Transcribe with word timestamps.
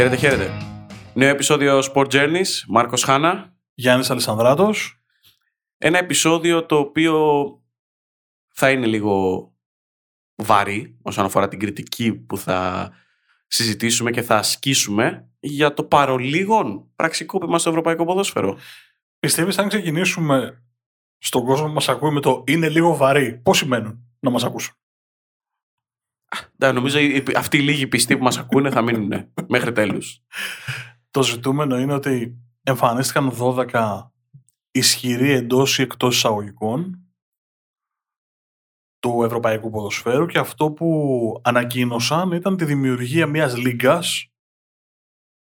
Χαίρετε, 0.00 0.16
χαίρετε. 0.16 0.50
Νέο 1.14 1.28
επεισόδιο 1.28 1.78
Sport 1.78 2.06
Journeys, 2.06 2.64
Μάρκος 2.68 3.02
Χάνα. 3.02 3.56
Γιάννης 3.74 4.10
Αλισανδράτος. 4.10 5.02
Ένα 5.78 5.98
επεισόδιο 5.98 6.66
το 6.66 6.76
οποίο 6.76 7.46
θα 8.48 8.70
είναι 8.70 8.86
λίγο 8.86 9.44
βαρύ 10.34 10.98
όσον 11.02 11.24
αφορά 11.24 11.48
την 11.48 11.58
κριτική 11.58 12.12
που 12.12 12.36
θα 12.38 12.90
συζητήσουμε 13.46 14.10
και 14.10 14.22
θα 14.22 14.36
ασκήσουμε 14.36 15.28
για 15.40 15.74
το 15.74 15.84
παρολίγων 15.84 16.90
πραξικόπημα 16.96 17.58
στο 17.58 17.68
ευρωπαϊκό 17.68 18.04
ποδόσφαιρο. 18.04 18.58
Πιστεύεις 19.18 19.58
αν 19.58 19.68
ξεκινήσουμε 19.68 20.64
στον 21.18 21.44
κόσμο 21.44 21.66
που 21.66 21.72
μας 21.72 21.88
ακούει 21.88 22.10
με 22.10 22.20
το 22.20 22.44
είναι 22.46 22.68
λίγο 22.68 22.96
βαρύ, 22.96 23.40
πώς 23.42 23.58
σημαίνουν 23.58 24.08
να 24.20 24.30
μας 24.30 24.44
ακούσουν; 24.44 24.74
Ναι, 26.56 26.72
νομίζω 26.72 26.98
αυτοί 27.36 27.56
οι 27.56 27.60
λίγοι 27.60 27.86
πιστοί 27.86 28.16
που 28.16 28.22
μας 28.22 28.38
ακούνε 28.38 28.70
θα 28.70 28.82
μείνουν 28.82 29.32
μέχρι 29.48 29.72
τέλους. 29.72 30.22
Το 31.10 31.22
ζητούμενο 31.22 31.78
είναι 31.78 31.92
ότι 31.94 32.38
εμφανίστηκαν 32.62 33.32
12 33.40 34.10
ισχυροί 34.70 35.30
εντός 35.30 35.78
ή 35.78 35.82
εκτός 35.82 36.16
εισαγωγικών 36.16 37.04
του 38.98 39.22
ευρωπαϊκού 39.22 39.70
ποδοσφαίρου 39.70 40.26
και 40.26 40.38
αυτό 40.38 40.70
που 40.70 41.40
ανακοίνωσαν 41.44 42.32
ήταν 42.32 42.56
τη 42.56 42.64
δημιουργία 42.64 43.26
μιας 43.26 43.56
λίγκας 43.56 44.30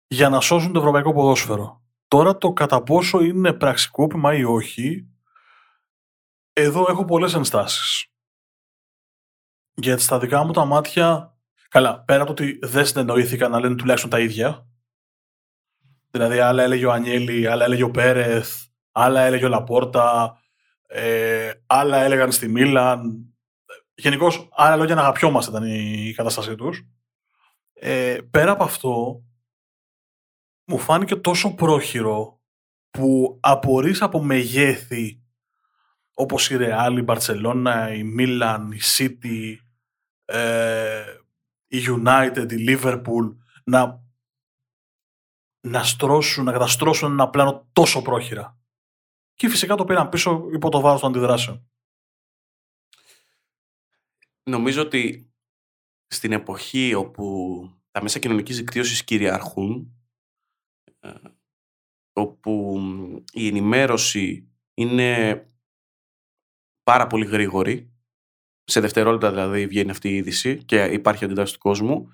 για 0.06 0.28
να 0.28 0.40
σώσουν 0.40 0.72
το 0.72 0.78
ευρωπαϊκό 0.78 1.12
ποδόσφαιρο. 1.12 1.82
Τώρα 2.08 2.38
το 2.38 2.52
κατά 2.52 2.82
πόσο 2.82 3.22
είναι 3.22 3.52
πραξικόπημα 3.52 4.34
ή 4.34 4.44
όχι, 4.44 5.08
εδώ 6.52 6.86
έχω 6.88 7.04
πολλές 7.04 7.34
ενστάσεις. 7.34 8.11
Γιατί 9.74 10.02
στα 10.02 10.18
δικά 10.18 10.44
μου 10.44 10.52
τα 10.52 10.64
μάτια, 10.64 11.36
καλά, 11.68 12.00
πέρα 12.00 12.22
από 12.22 12.34
το 12.34 12.42
ότι 12.42 12.58
δεν 12.62 12.86
συνεννοήθηκαν 12.86 13.50
να 13.50 13.60
λένε 13.60 13.74
τουλάχιστον 13.74 14.10
τα 14.10 14.20
ίδια, 14.20 14.66
δηλαδή 16.10 16.38
άλλα 16.38 16.62
έλεγε 16.62 16.86
ο 16.86 16.92
Ανιέλη, 16.92 17.46
άλλα 17.46 17.64
έλεγε 17.64 17.82
ο 17.82 17.90
Πέρεθ, 17.90 18.62
άλλα 18.92 19.20
έλεγε 19.20 19.44
ο 19.44 19.48
Λαπόρτα, 19.48 20.38
ε, 20.86 21.50
άλλα 21.66 21.96
έλεγαν 21.96 22.32
στη 22.32 22.48
Μίλαν, 22.48 23.32
Γενικώ, 23.94 24.28
άλλα 24.50 24.76
λόγια 24.76 24.94
να 24.94 25.00
αγαπιόμαστε 25.00 25.50
ήταν 25.50 25.64
η 25.64 26.12
κατάστασή 26.16 26.54
τους. 26.54 26.86
Ε, 27.72 28.18
πέρα 28.30 28.52
από 28.52 28.64
αυτό, 28.64 29.22
μου 30.64 30.78
φάνηκε 30.78 31.16
τόσο 31.16 31.54
πρόχειρο 31.54 32.40
που 32.90 33.38
απορείς 33.40 34.02
από 34.02 34.22
μεγέθη 34.22 35.22
όπως 36.14 36.50
η 36.50 36.56
Real, 36.60 36.96
η 36.98 37.04
Barcelona, 37.06 37.88
η 37.96 38.04
Milan, 38.18 38.60
η 38.72 38.80
City, 38.96 39.56
ε, 40.32 41.20
η 41.66 41.78
United, 41.88 42.46
η 42.50 42.64
Liverpool 42.68 43.36
να, 43.64 44.04
να 45.60 45.84
στρώσουν, 45.84 46.44
να 46.44 46.52
καταστρώσουν 46.52 47.10
ένα 47.10 47.30
πλάνο 47.30 47.68
τόσο 47.72 48.02
πρόχειρα. 48.02 48.58
Και 49.34 49.48
φυσικά 49.48 49.74
το 49.74 49.84
πήραν 49.84 50.08
πίσω 50.08 50.48
υπό 50.52 50.68
το 50.68 50.80
βάρος 50.80 51.00
των 51.00 51.10
αντιδράσεων. 51.10 51.70
Νομίζω 54.50 54.82
ότι 54.82 55.32
στην 56.06 56.32
εποχή 56.32 56.94
όπου 56.94 57.26
τα 57.90 58.02
μέσα 58.02 58.18
κοινωνικής 58.18 58.56
δικτύωσης 58.56 59.04
κυριαρχούν, 59.04 59.96
ε, 61.00 61.12
όπου 62.12 62.82
η 63.32 63.46
ενημέρωση 63.46 64.52
είναι 64.74 65.40
πάρα 66.82 67.06
πολύ 67.06 67.26
γρήγορη, 67.26 67.91
σε 68.64 68.80
δευτερόλεπτα 68.80 69.30
δηλαδή 69.30 69.66
βγαίνει 69.66 69.90
αυτή 69.90 70.08
η 70.08 70.14
είδηση 70.14 70.64
και 70.64 70.84
υπάρχει 70.84 71.24
αντιδράση 71.24 71.52
του 71.52 71.58
κόσμου, 71.58 72.12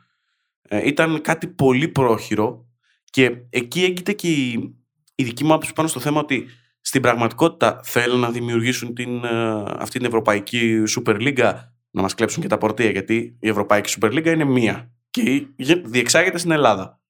ε, 0.62 0.86
ήταν 0.86 1.20
κάτι 1.20 1.46
πολύ 1.46 1.88
πρόχειρο 1.88 2.66
και 3.04 3.36
εκεί 3.50 3.84
έγκυται 3.84 4.12
και 4.12 4.28
η, 4.28 4.74
η 5.14 5.24
δική 5.24 5.44
μου 5.44 5.52
άποψη 5.52 5.72
πάνω 5.72 5.88
στο 5.88 6.00
θέμα 6.00 6.20
ότι 6.20 6.46
στην 6.80 7.02
πραγματικότητα 7.02 7.80
θέλουν 7.84 8.20
να 8.20 8.30
δημιουργήσουν 8.30 8.94
την, 8.94 9.24
ε, 9.24 9.62
αυτή 9.66 9.98
την 9.98 10.06
Ευρωπαϊκή 10.06 10.82
Super 10.96 11.14
League 11.14 11.54
να 11.90 12.02
μας 12.02 12.14
κλέψουν 12.14 12.42
και 12.42 12.48
τα 12.48 12.58
πορτία 12.58 12.90
γιατί 12.90 13.36
η 13.40 13.48
Ευρωπαϊκή 13.48 13.94
Super 14.00 14.12
League 14.12 14.26
είναι 14.26 14.44
μία 14.44 14.92
και 15.10 15.46
διεξάγεται 15.84 16.38
στην 16.38 16.50
Ελλάδα. 16.50 17.00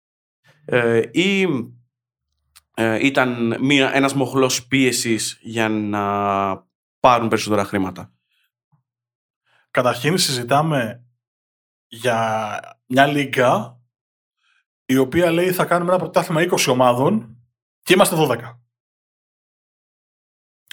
Ε, 0.64 1.00
ή 1.10 1.46
ε, 2.74 3.06
ήταν 3.06 3.56
μία, 3.60 3.94
ένας 3.94 4.14
μοχλός 4.14 4.66
πίεσης 4.66 5.38
για 5.42 5.68
να 5.68 6.02
πάρουν 7.00 7.28
περισσότερα 7.28 7.64
χρήματα. 7.64 8.12
Καταρχήν 9.70 10.18
συζητάμε 10.18 11.06
για 11.86 12.60
μια 12.86 13.06
λίγκα 13.06 13.80
η 14.84 14.96
οποία 14.96 15.30
λέει 15.30 15.52
θα 15.52 15.64
κάνουμε 15.64 15.90
ένα 15.90 16.00
πρωτάθλημα 16.00 16.42
20 16.42 16.66
ομάδων 16.68 17.36
και 17.82 17.92
είμαστε 17.92 18.16
12. 18.18 18.58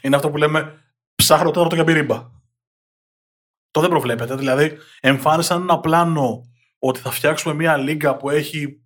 Είναι 0.01 0.16
αυτό 0.16 0.29
που 0.29 0.38
λέμε 0.38 0.79
ψάχνω 1.16 1.51
τώρα 1.51 1.69
το 1.69 1.75
καμπυρίμπα. 1.75 2.34
Το 3.72 3.81
δεν 3.81 3.89
προβλέπεται. 3.89 4.35
Δηλαδή, 4.35 4.78
εμφάνισαν 5.00 5.61
ένα 5.61 5.79
πλάνο 5.79 6.41
ότι 6.79 7.00
θα 7.00 7.11
φτιάξουμε 7.11 7.53
μια 7.53 7.78
λίγκα 7.78 8.17
που 8.17 8.29
έχει 8.29 8.84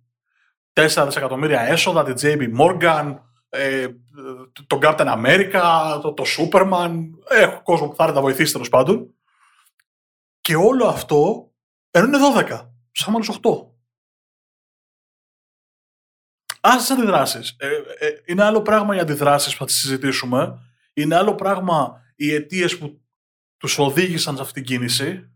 4 0.72 1.04
δισεκατομμύρια 1.06 1.60
έσοδα, 1.60 2.02
την 2.02 2.14
JB 2.20 2.60
Morgan, 2.60 3.18
ε, 3.48 3.86
τον 4.66 4.78
Captain 4.82 5.16
America, 5.16 5.98
το, 6.02 6.12
το 6.12 6.24
Superman. 6.38 6.92
Έχω 7.28 7.62
κόσμο 7.62 7.88
που 7.88 7.94
θα 7.94 8.02
έρθει 8.02 8.14
να 8.14 8.20
βοηθήσει 8.20 8.52
τέλος 8.52 8.68
πάντων. 8.68 9.14
Και 10.40 10.56
όλο 10.56 10.86
αυτό 10.86 11.50
ενώ 11.90 12.06
είναι 12.06 12.18
12. 12.36 12.70
Σαν 12.92 13.14
άλλου 13.14 13.24
8. 13.24 13.70
Άσε 16.60 16.78
τις 16.78 16.90
αντιδράσεις. 16.90 17.56
Ε, 17.58 17.66
ε, 17.98 18.22
είναι 18.26 18.42
άλλο 18.42 18.62
πράγμα 18.62 18.96
οι 18.96 18.98
αντιδράσεις 18.98 19.52
που 19.52 19.58
θα 19.58 19.64
τις 19.64 19.76
συζητήσουμε. 19.76 20.58
Είναι 20.92 21.14
άλλο 21.16 21.34
πράγμα 21.34 22.02
οι 22.16 22.34
αιτίες 22.34 22.78
που 22.78 23.00
τους 23.56 23.78
οδήγησαν 23.78 24.36
σε 24.36 24.42
αυτήν 24.42 24.62
την 24.62 24.72
κίνηση. 24.72 25.34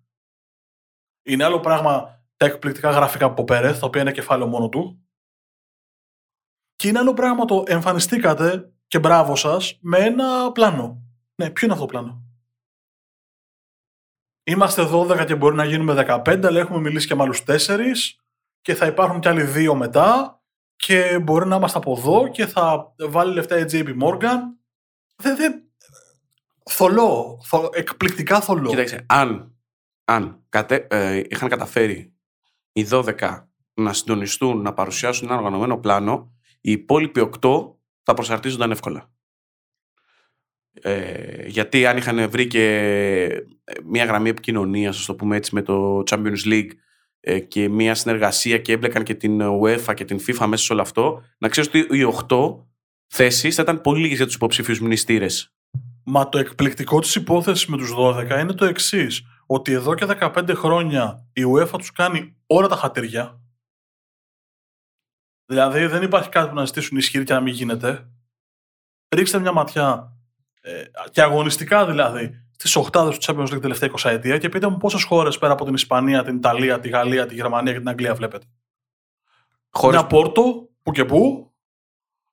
Είναι 1.23 1.45
άλλο 1.45 1.61
πράγμα 1.61 2.25
τα 2.37 2.47
εκπληκτικά 2.47 2.91
γραφικά 2.91 3.25
από 3.25 3.45
Πέρεθ, 3.45 3.81
τα 3.81 3.87
οποία 3.87 4.01
είναι 4.01 4.13
κεφάλαιο 4.13 4.47
μόνο 4.49 4.69
του. 4.69 5.09
Και 6.77 6.89
είναι 6.89 6.99
άλλο 6.99 7.15
πράγμα 7.15 7.45
το 7.45 7.63
εμφανιστήκατε 7.67 8.73
και 8.87 8.99
μπράβο 8.99 9.37
σας 9.37 9.79
με 9.81 9.99
ένα 9.99 10.53
πλάνο. 10.53 11.03
Ναι, 11.35 11.51
ποιο 11.51 11.67
είναι 11.67 11.75
αυτό 11.75 11.87
το 11.87 11.93
πλάνο; 11.93 12.24
Είμαστε 14.45 14.89
12 14.93 15.25
και 15.27 15.35
μπορεί 15.35 15.57
να 15.57 15.65
γίνουμε 15.65 16.07
15, 16.25 16.45
αλλά 16.45 16.59
έχουμε 16.61 16.81
μιλήσει 16.81 17.07
και 17.07 17.15
με 17.15 17.23
άλλους 17.23 17.43
4 17.47 17.57
και 18.61 18.75
θα 18.75 18.87
υπάρχουν 18.87 19.21
κι 19.21 19.29
άλλοι 19.29 19.43
δύο 19.43 19.75
μετά 19.75 20.39
και 20.77 21.19
μπορεί 21.23 21.47
να 21.47 21.57
είμαστε 21.57 21.79
από 21.79 21.93
εδώ 21.99 22.29
και 22.29 22.47
θα 22.47 22.95
βάλει 22.99 23.35
λεφτά 23.35 23.59
η 23.59 23.65
JP 23.71 23.89
Morgan. 24.03 24.39
Δεν, 25.17 25.37
δεν, 25.37 25.63
θολό, 26.71 27.41
εκπληκτικά 27.73 28.41
θολό. 28.41 28.69
Κοίταξε, 28.69 29.07
αν, 29.09 29.55
αν 30.05 30.45
κατε, 30.49 30.87
ε, 30.91 31.23
είχαν 31.29 31.49
καταφέρει 31.49 32.15
οι 32.73 32.87
12 32.91 33.45
να 33.75 33.93
συντονιστούν, 33.93 34.63
να 34.63 34.73
παρουσιάσουν 34.73 35.29
ένα 35.29 35.37
οργανωμένο 35.37 35.79
πλάνο, 35.79 36.33
οι 36.61 36.71
υπόλοιποι 36.73 37.31
8 37.41 37.75
θα 38.03 38.15
προσαρτίζονταν 38.15 38.71
εύκολα. 38.71 39.11
Ε, 40.83 41.47
γιατί 41.47 41.87
αν 41.87 41.97
είχαν 41.97 42.31
βρει 42.31 42.47
και 42.47 42.65
ε, 43.65 43.75
μια 43.85 44.05
γραμμή 44.05 44.29
επικοινωνίας, 44.29 44.99
ας 44.99 45.05
το 45.05 45.15
πούμε 45.15 45.37
έτσι, 45.37 45.55
με 45.55 45.63
το 45.63 46.03
Champions 46.11 46.47
League 46.47 46.71
ε, 47.21 47.39
και 47.39 47.69
μια 47.69 47.95
συνεργασία 47.95 48.59
και 48.59 48.73
έμπλεκαν 48.73 49.03
και 49.03 49.15
την 49.15 49.41
UEFA 49.43 49.95
και 49.95 50.05
την 50.05 50.19
FIFA 50.19 50.47
μέσα 50.47 50.65
σε 50.65 50.73
όλο 50.73 50.83
αυτό, 50.83 51.23
να 51.39 51.49
ξέρεις 51.49 51.69
ότι 51.69 51.99
οι 51.99 52.15
8 52.29 52.57
θέσεις 53.07 53.55
θα 53.55 53.63
ήταν 53.63 53.81
πολύ 53.81 54.01
λίγες 54.01 54.17
για 54.17 54.27
τους 54.27 54.35
υποψήφιους 54.35 54.81
μνηστήρες 54.81 55.55
Μα 56.05 56.29
το 56.29 56.39
εκπληκτικό 56.39 57.01
της 57.01 57.15
υπόθεσης 57.15 57.67
με 57.67 57.77
τους 57.77 57.95
12 57.99 58.39
είναι 58.41 58.53
το 58.53 58.65
εξής. 58.65 59.23
Ότι 59.47 59.73
εδώ 59.73 59.95
και 59.95 60.07
15 60.21 60.53
χρόνια 60.55 61.27
η 61.33 61.43
UEFA 61.47 61.79
τους 61.79 61.93
κάνει 61.93 62.37
όλα 62.47 62.69
τα 62.69 62.77
χατήρια. 62.77 63.41
Δηλαδή 65.47 65.87
δεν 65.87 66.03
υπάρχει 66.03 66.29
κάτι 66.29 66.49
που 66.49 66.55
να 66.55 66.65
ζητήσουν 66.65 66.97
ισχυροί 66.97 67.25
και 67.25 67.33
να 67.33 67.41
μην 67.41 67.55
γίνεται. 67.55 68.11
Ρίξτε 69.15 69.39
μια 69.39 69.53
ματιά 69.53 70.14
ε, 70.14 70.14
και 71.11 71.23
αγωνιστικά 71.23 71.87
δηλαδή 71.87 72.45
στις 72.57 72.77
οχτάδες 72.77 73.19
του 73.19 73.25
Champions 73.25 73.55
League 73.55 73.61
τελευταία 73.61 73.91
20 73.99 74.11
ετία 74.11 74.39
και 74.39 74.49
πείτε 74.49 74.69
μου 74.69 74.77
πόσες 74.77 75.03
χώρες 75.03 75.39
πέρα 75.39 75.53
από 75.53 75.65
την 75.65 75.75
Ισπανία, 75.75 76.25
την 76.25 76.37
Ιταλία, 76.37 76.81
τη 76.81 76.89
Γαλλία, 76.89 77.27
τη 77.27 77.35
Γερμανία 77.35 77.73
και 77.73 77.79
την 77.79 77.89
Αγγλία 77.89 78.15
βλέπετε; 78.15 78.47
Χώρες... 79.71 80.01
Μια 80.01 80.07
Πόρτο, 80.07 80.69
που 80.83 80.93
και 80.93 81.05
που, 81.05 81.53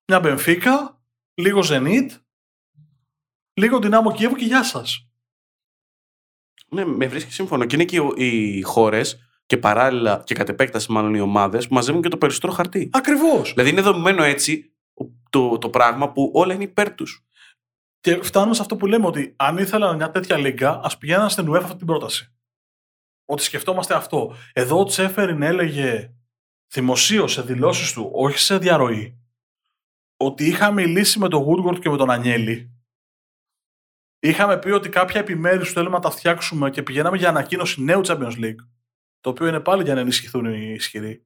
μια 0.07 0.19
Μπενφίκα, 0.19 1.01
λίγο 1.33 1.63
Ζενίτ, 1.63 2.11
λίγο 3.53 3.79
δυνάμω 3.79 4.11
Κιέβου 4.11 4.35
και 4.35 4.45
γεια 4.45 4.63
σας. 4.63 5.05
Ναι, 6.67 6.85
με 6.85 7.07
βρίσκει 7.07 7.33
σύμφωνο. 7.33 7.65
Και 7.65 7.75
είναι 7.75 7.85
και 7.85 8.23
οι 8.23 8.61
χώρες 8.61 9.19
και 9.45 9.57
παράλληλα 9.57 10.23
και 10.25 10.33
κατ' 10.33 10.49
επέκταση 10.49 10.91
μάλλον 10.91 11.13
οι 11.13 11.19
ομάδες 11.19 11.67
που 11.67 11.73
μαζεύουν 11.73 12.01
και 12.01 12.09
το 12.09 12.17
περισσότερο 12.17 12.53
χαρτί. 12.53 12.89
Ακριβώς. 12.93 13.53
Δηλαδή 13.53 13.69
είναι 13.69 13.81
δομημένο 13.81 14.23
έτσι 14.23 14.75
το, 15.29 15.57
το 15.57 15.69
πράγμα 15.69 16.11
που 16.11 16.31
όλα 16.33 16.53
είναι 16.53 16.63
υπέρ 16.63 16.95
τους. 16.95 17.25
Και 18.01 18.21
φτάνουμε 18.21 18.53
σε 18.53 18.61
αυτό 18.61 18.75
που 18.75 18.85
λέμε 18.85 19.05
ότι 19.05 19.33
αν 19.37 19.57
ήθελα 19.57 19.93
μια 19.93 20.11
τέτοια 20.11 20.37
λίγκα, 20.37 20.79
ας 20.83 20.97
πηγαίναν 20.97 21.29
στην 21.29 21.51
UEFA 21.51 21.63
αυτή 21.63 21.75
την 21.75 21.85
πρόταση. 21.85 22.35
Ότι 23.25 23.43
σκεφτόμαστε 23.43 23.93
αυτό. 23.93 24.35
Εδώ 24.53 24.79
ο 24.79 24.83
Τσέφεριν 24.83 25.41
έλεγε 25.41 26.13
δημοσίως 26.73 27.45
δηλώσεις 27.45 27.93
του, 27.93 28.11
όχι 28.13 28.37
σε 28.37 28.57
διαρροή, 28.57 29.19
ότι 30.17 30.45
είχα 30.45 30.71
μιλήσει 30.71 31.19
με 31.19 31.27
τον 31.29 31.45
Woodward 31.47 31.79
και 31.79 31.89
με 31.89 31.97
τον 31.97 32.11
Ανιέλη. 32.11 32.75
Είχαμε 34.19 34.59
πει 34.59 34.69
ότι 34.69 34.89
κάποια 34.89 35.19
επιμέρους 35.19 35.71
θέλουμε 35.71 35.95
να 35.95 36.01
τα 36.01 36.09
φτιάξουμε 36.09 36.69
και 36.69 36.83
πηγαίναμε 36.83 37.17
για 37.17 37.29
ανακοίνωση 37.29 37.83
νέου 37.83 38.01
Champions 38.03 38.37
League, 38.37 38.65
το 39.19 39.29
οποίο 39.29 39.47
είναι 39.47 39.59
πάλι 39.59 39.83
για 39.83 39.93
να 39.93 39.99
ενισχυθούν 39.99 40.45
οι 40.45 40.73
ισχυροί. 40.73 41.25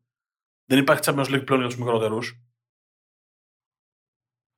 Δεν 0.66 0.80
υπάρχει 0.80 1.02
Champions 1.06 1.28
League 1.28 1.46
πλέον 1.46 1.60
για 1.62 1.70
τους 1.70 1.78
μικρότερους. 1.78 2.40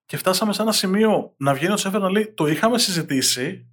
Και 0.07 0.17
φτάσαμε 0.17 0.53
σε 0.53 0.61
ένα 0.61 0.71
σημείο 0.71 1.33
να 1.37 1.53
βγαίνει 1.53 1.71
ο 1.71 1.75
Τσέφερ 1.75 2.01
να 2.01 2.09
λέει: 2.09 2.33
Το 2.33 2.47
είχαμε 2.47 2.77
συζητήσει 2.77 3.71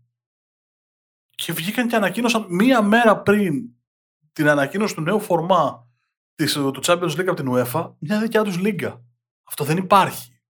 και 1.30 1.52
βγήκαν 1.52 1.88
και 1.88 1.96
ανακοίνωσαν 1.96 2.46
μία 2.48 2.82
μέρα 2.82 3.22
πριν 3.22 3.70
την 4.32 4.48
ανακοίνωση 4.48 4.94
του 4.94 5.00
νέου 5.00 5.20
φορμά 5.20 5.88
της, 6.34 6.52
του 6.52 6.80
Champions 6.82 7.10
League 7.10 7.26
από 7.26 7.34
την 7.34 7.48
UEFA 7.50 7.94
μια 7.98 8.20
δικιά 8.20 8.42
τους 8.42 8.58
λίγκα. 8.58 9.04
Αυτό 9.42 9.64
δεν 9.64 9.76
υπάρχει. 9.76 10.40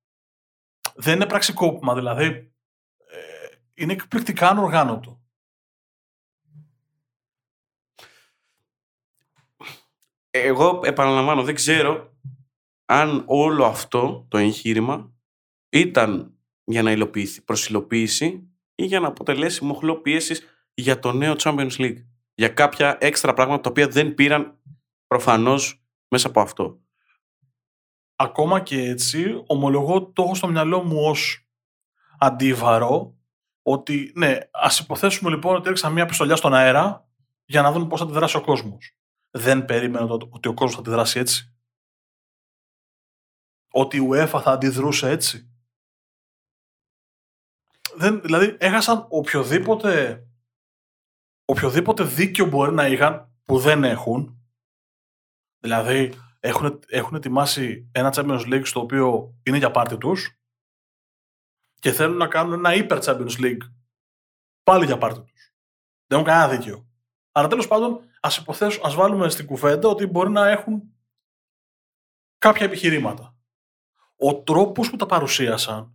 Δεν 0.94 1.14
είναι 1.14 1.26
πραξικόπημα, 1.26 1.94
δηλαδή 1.94 2.24
ε, 2.24 3.56
είναι 3.74 3.92
εκπληκτικά 3.92 4.48
ανοργάνωτο. 4.48 5.22
Εγώ 10.30 10.80
επαναλαμβάνω, 10.84 11.42
δεν 11.42 11.54
ξέρω 11.54 12.16
αν 12.84 13.24
όλο 13.26 13.64
αυτό 13.64 14.26
το 14.28 14.38
εγχείρημα 14.38 15.13
ήταν 15.74 16.34
για 16.64 16.82
να 16.82 16.90
υλοποιηθεί, 16.90 17.42
προσιλοποίηση 17.42 18.48
ή 18.74 18.84
για 18.84 19.00
να 19.00 19.08
αποτελέσει 19.08 19.64
μοχλό 19.64 20.00
πίεσης 20.00 20.42
για 20.74 20.98
το 20.98 21.12
νέο 21.12 21.34
Champions 21.38 21.76
League. 21.76 22.04
Για 22.34 22.48
κάποια 22.48 22.96
έξτρα 23.00 23.32
πράγματα 23.34 23.60
τα 23.60 23.70
οποία 23.70 23.88
δεν 23.88 24.14
πήραν 24.14 24.58
προφανώς 25.06 25.84
μέσα 26.08 26.28
από 26.28 26.40
αυτό. 26.40 26.80
Ακόμα 28.16 28.60
και 28.60 28.80
έτσι, 28.80 29.42
ομολογώ 29.46 30.12
το 30.12 30.22
έχω 30.22 30.34
στο 30.34 30.48
μυαλό 30.48 30.82
μου 30.82 30.96
ως 31.00 31.48
αντίβαρο 32.18 33.18
ότι 33.62 34.12
ναι, 34.14 34.38
ας 34.50 34.78
υποθέσουμε 34.78 35.30
λοιπόν 35.30 35.54
ότι 35.54 35.66
έριξα 35.66 35.90
μια 35.90 36.06
πιστολιά 36.06 36.36
στον 36.36 36.54
αέρα 36.54 37.08
για 37.44 37.62
να 37.62 37.72
δούμε 37.72 37.86
πώς 37.86 37.98
θα 37.98 38.04
αντιδράσει 38.04 38.36
ο 38.36 38.40
κόσμος. 38.40 38.98
Δεν 39.30 39.64
περίμενα 39.64 40.04
ότι 40.04 40.48
ο 40.48 40.54
κόσμος 40.54 40.74
θα 40.74 40.80
αντιδράσει 40.80 41.18
έτσι. 41.18 41.54
Ότι 43.70 43.96
η 43.96 44.08
UEFA 44.10 44.40
θα 44.42 44.50
αντιδρούσε 44.52 45.10
έτσι. 45.10 45.53
Δεν, 47.96 48.20
δηλαδή 48.20 48.56
έχασαν 48.60 49.06
οποιοδήποτε 49.08 50.24
οποιοδήποτε 51.44 52.04
δίκιο 52.04 52.46
μπορεί 52.46 52.72
να 52.72 52.86
είχαν 52.86 53.32
που 53.44 53.58
δεν 53.58 53.84
έχουν. 53.84 54.38
Δηλαδή, 55.58 56.14
έχουν, 56.40 56.80
έχουν 56.88 57.16
ετοιμάσει 57.16 57.88
ένα 57.92 58.12
Champions 58.16 58.52
League 58.52 58.66
στο 58.66 58.80
οποίο 58.80 59.34
είναι 59.42 59.56
για 59.56 59.70
πάρτι 59.70 59.98
τους 59.98 60.38
και 61.74 61.92
θέλουν 61.92 62.16
να 62.16 62.28
κάνουν 62.28 62.52
ένα 62.52 62.74
υπερ 62.74 62.98
Champions 63.02 63.40
League 63.40 63.70
πάλι 64.62 64.84
για 64.84 64.98
πάρτι 64.98 65.20
τους. 65.20 65.54
Δεν 66.06 66.18
έχουν 66.18 66.30
κανένα 66.30 66.56
δίκιο. 66.56 66.88
Αλλά 67.32 67.48
τέλος 67.48 67.68
πάντων, 67.68 68.00
ας, 68.20 68.36
υποθέσω, 68.36 68.80
ας 68.84 68.94
βάλουμε 68.94 69.28
στην 69.28 69.46
κουβέντα 69.46 69.88
ότι 69.88 70.06
μπορεί 70.06 70.30
να 70.30 70.48
έχουν 70.48 70.82
κάποια 72.38 72.66
επιχειρήματα. 72.66 73.36
Ο 74.16 74.42
τρόπος 74.42 74.90
που 74.90 74.96
τα 74.96 75.06
παρουσίασαν, 75.06 75.94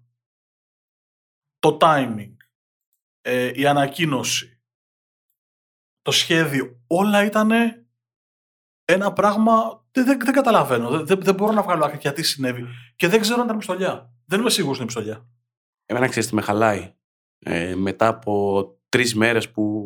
το 1.60 1.78
timing, 1.82 2.36
ε, 3.22 3.52
η 3.56 3.66
ανακοίνωση, 3.66 4.62
το 6.02 6.12
σχέδιο, 6.12 6.84
όλα 6.88 7.24
ήταν 7.24 7.52
ένα 8.86 9.14
πράγμα. 9.14 9.86
Δεν, 9.92 10.06
δεν, 10.06 10.20
δεν 10.20 10.34
καταλαβαίνω. 10.34 11.04
Δεν, 11.04 11.22
δεν 11.22 11.36
μπορώ 11.36 11.52
να 11.52 11.62
βγάλω 11.62 11.86
άκρη 11.86 11.98
γιατί 12.02 12.24
συνέβη. 12.24 12.66
Και 12.96 13.08
δεν 13.08 13.22
ξέρω 13.22 13.40
αν 13.40 13.46
ήταν 13.46 13.58
πιστολιά. 13.58 14.14
Δεν 14.26 14.40
είμαι 14.40 14.50
σίγουρος 14.50 14.78
είναι 14.78 14.86
πιστολιά. 14.86 15.30
Εμένα 15.86 16.08
ξέρεις 16.08 16.30
τι 16.30 16.36
με 16.36 16.42
χαλάει; 16.42 16.96
Ε, 17.40 17.76
μετά 17.76 18.08
από 18.08 18.64
τρεις 18.90 19.16
μέρες 19.16 19.52
που 19.52 19.84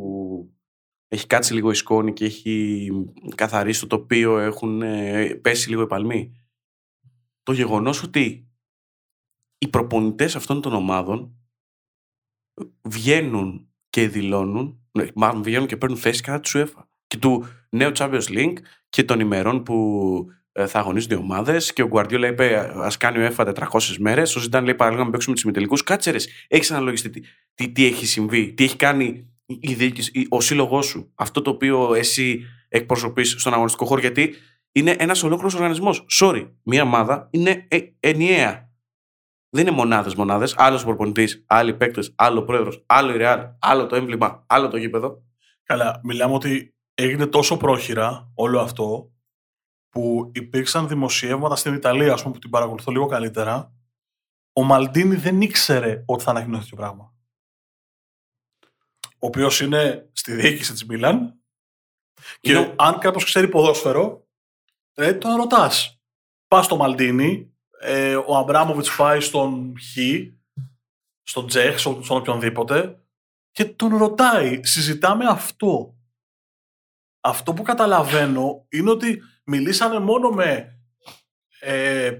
έχει 1.07 1.27
κάτσει 1.27 1.53
λίγο 1.53 1.71
η 1.71 1.75
σκόνη 1.75 2.13
και 2.13 2.25
έχει 2.25 2.89
καθαρίσει 3.35 3.79
το 3.79 3.87
τοπίο, 3.87 4.39
έχουν 4.39 4.81
ε, 4.81 5.33
πέσει 5.33 5.69
λίγο 5.69 5.81
οι 5.81 5.87
παλμοί. 5.87 6.33
Το 7.43 7.51
γεγονός 7.51 8.03
ότι 8.03 8.51
οι 9.57 9.67
προπονητές 9.67 10.35
αυτών 10.35 10.61
των 10.61 10.73
ομάδων 10.73 11.37
βγαίνουν 12.81 13.67
και 13.89 14.07
δηλώνουν 14.07 14.83
ναι, 14.93 15.05
μάλλον 15.15 15.43
βγαίνουν 15.43 15.67
και 15.67 15.77
παίρνουν 15.77 15.97
θέση 15.97 16.21
κατά 16.21 16.39
της 16.39 16.55
UEFA 16.55 16.83
και 17.07 17.17
του 17.17 17.47
νέου 17.69 17.91
Champions 17.95 18.27
League 18.29 18.53
και 18.89 19.03
των 19.03 19.19
ημερών 19.19 19.63
που 19.63 20.27
ε, 20.51 20.67
θα 20.67 20.79
αγωνίζονται 20.79 21.15
οι 21.15 21.17
ομάδες. 21.17 21.73
Και 21.73 21.81
ο 21.81 21.87
Γκουαρδιόλα 21.87 22.27
είπε: 22.27 22.57
Α 22.57 22.91
κάνει 22.99 23.17
ο 23.17 23.21
ΕΦΑ 23.21 23.53
400 23.71 23.95
μέρες. 23.99 24.35
Ο 24.35 24.39
Ζητάν 24.39 24.63
λέει: 24.63 24.75
Παραλίγο 24.75 25.03
να 25.03 25.09
παίξουμε 25.09 25.35
τους 25.35 25.43
ημιτελικούς. 25.43 25.83
Κάτσε 25.83 26.11
ρε, 26.11 26.17
έχεις 26.47 26.71
αναλογιστεί 26.71 27.09
τι, 27.09 27.21
τι, 27.53 27.69
τι, 27.69 27.85
έχει 27.85 28.05
συμβεί, 28.05 28.53
τι 28.53 28.63
έχει 28.63 28.75
κάνει 28.75 29.27
η 29.45 29.73
διοίκηση, 29.73 30.25
ο 30.29 30.41
σύλλογός 30.41 30.85
σου, 30.85 31.11
αυτό 31.15 31.41
το 31.41 31.49
οποίο 31.49 31.93
εσύ 31.93 32.43
εκπροσωπείς 32.69 33.35
στον 33.37 33.53
αγωνιστικό 33.53 33.85
χώρο. 33.85 33.99
Γιατί 33.99 34.33
είναι 34.71 34.95
ένας 34.99 35.23
ολόκληρος 35.23 35.53
οργανισμός. 35.53 36.05
Sorry, 36.19 36.49
μία 36.63 36.83
ομάδα 36.83 37.27
είναι 37.31 37.65
ε, 37.67 37.79
ενιαία. 37.99 38.71
Δεν 39.55 39.67
είναι 39.67 39.75
μονάδες 39.75 40.15
μονάδες. 40.15 40.55
Άλλος 40.57 40.83
προπονητής, 40.83 41.43
άλλοι 41.47 41.73
παίκτες, 41.73 42.13
άλλο 42.15 42.43
πρόεδρος, 42.43 42.83
άλλο 42.85 43.13
η 43.13 43.17
Ρεάλ, 43.17 43.47
άλλο 43.59 43.85
το 43.85 43.95
έμβλημα, 43.95 44.43
άλλο 44.47 44.67
το 44.67 44.77
γήπεδο. 44.77 45.23
Καλά, 45.63 45.99
μιλάμε 46.03 46.33
ότι 46.33 46.75
έγινε 46.93 47.27
τόσο 47.27 47.57
πρόχειρα 47.57 48.31
όλο 48.35 48.59
αυτό 48.59 49.11
που 49.89 50.31
υπήρξαν 50.33 50.87
δημοσιεύματα 50.87 51.55
στην 51.55 51.73
Ιταλία, 51.73 52.13
ας 52.13 52.21
πούμε, 52.21 52.33
που 52.33 52.39
την 52.39 52.49
παρακολουθώ 52.49 52.91
λίγο 52.91 53.05
καλύτερα. 53.05 53.73
Ο 54.53 54.63
Μαλντίνη 54.63 55.15
δεν 55.15 55.41
ήξερε 55.41 56.03
ότι 56.05 56.23
θα 56.23 56.29
ανακοινωθεί 56.29 56.69
το 56.69 56.75
πράγμα. 56.75 57.13
Ο 59.03 59.27
οποίος 59.27 59.61
είναι 59.61 60.09
στη 60.13 60.33
διοίκηση 60.33 60.71
της 60.71 60.85
Μίλαν. 60.85 61.39
Και 62.39 62.73
αν 62.75 62.99
κάποιος 62.99 63.23
ξέρει 63.23 63.47
ποδόσφαιρο, 63.47 64.27
ε, 64.93 65.13
τον 65.13 65.35
ρωτάς. 65.35 66.01
Πας 66.47 66.65
στο 66.65 66.75
Μαλντίνη, 66.75 67.52
ε, 67.85 68.15
ο 68.15 68.37
Αμπράμοβιτς 68.37 68.95
πάει 68.95 69.19
στον 69.19 69.73
Χ, 69.79 69.97
στον 71.23 71.47
Τζέχ, 71.47 71.79
στον 71.79 72.03
οποιονδήποτε 72.09 72.97
και 73.51 73.65
τον 73.65 73.97
ρωτάει, 73.97 74.59
συζητάμε 74.63 75.25
αυτό. 75.25 75.97
Αυτό 77.21 77.53
που 77.53 77.63
καταλαβαίνω 77.63 78.65
είναι 78.69 78.89
ότι 78.89 79.21
μιλήσανε 79.45 79.99
μόνο 79.99 80.29
με 80.29 80.79
ε, 81.59 82.11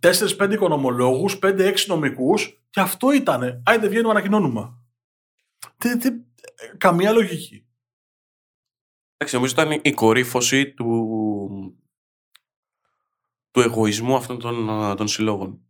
4-5 0.00 0.50
οικονομολόγους, 0.52 1.38
5-6 1.42 1.74
νομικούς 1.86 2.62
και 2.70 2.80
αυτό 2.80 3.12
ήτανε. 3.12 3.62
Άιντε 3.64 3.88
βγαίνουμε 3.88 4.10
ανακοινώνουμε. 4.10 4.74
Τι, 5.76 5.98
τι, 5.98 6.10
καμία 6.78 7.12
λογική. 7.12 7.64
Εντάξει, 9.16 9.34
νομίζω 9.34 9.52
ήταν 9.52 9.80
η 9.82 9.92
κορύφωση 9.92 10.70
του, 10.70 10.86
του 13.50 13.60
εγωισμού 13.60 14.16
αυτών 14.16 14.38
των, 14.38 14.66
των 14.96 15.08
συλλόγων. 15.08 15.64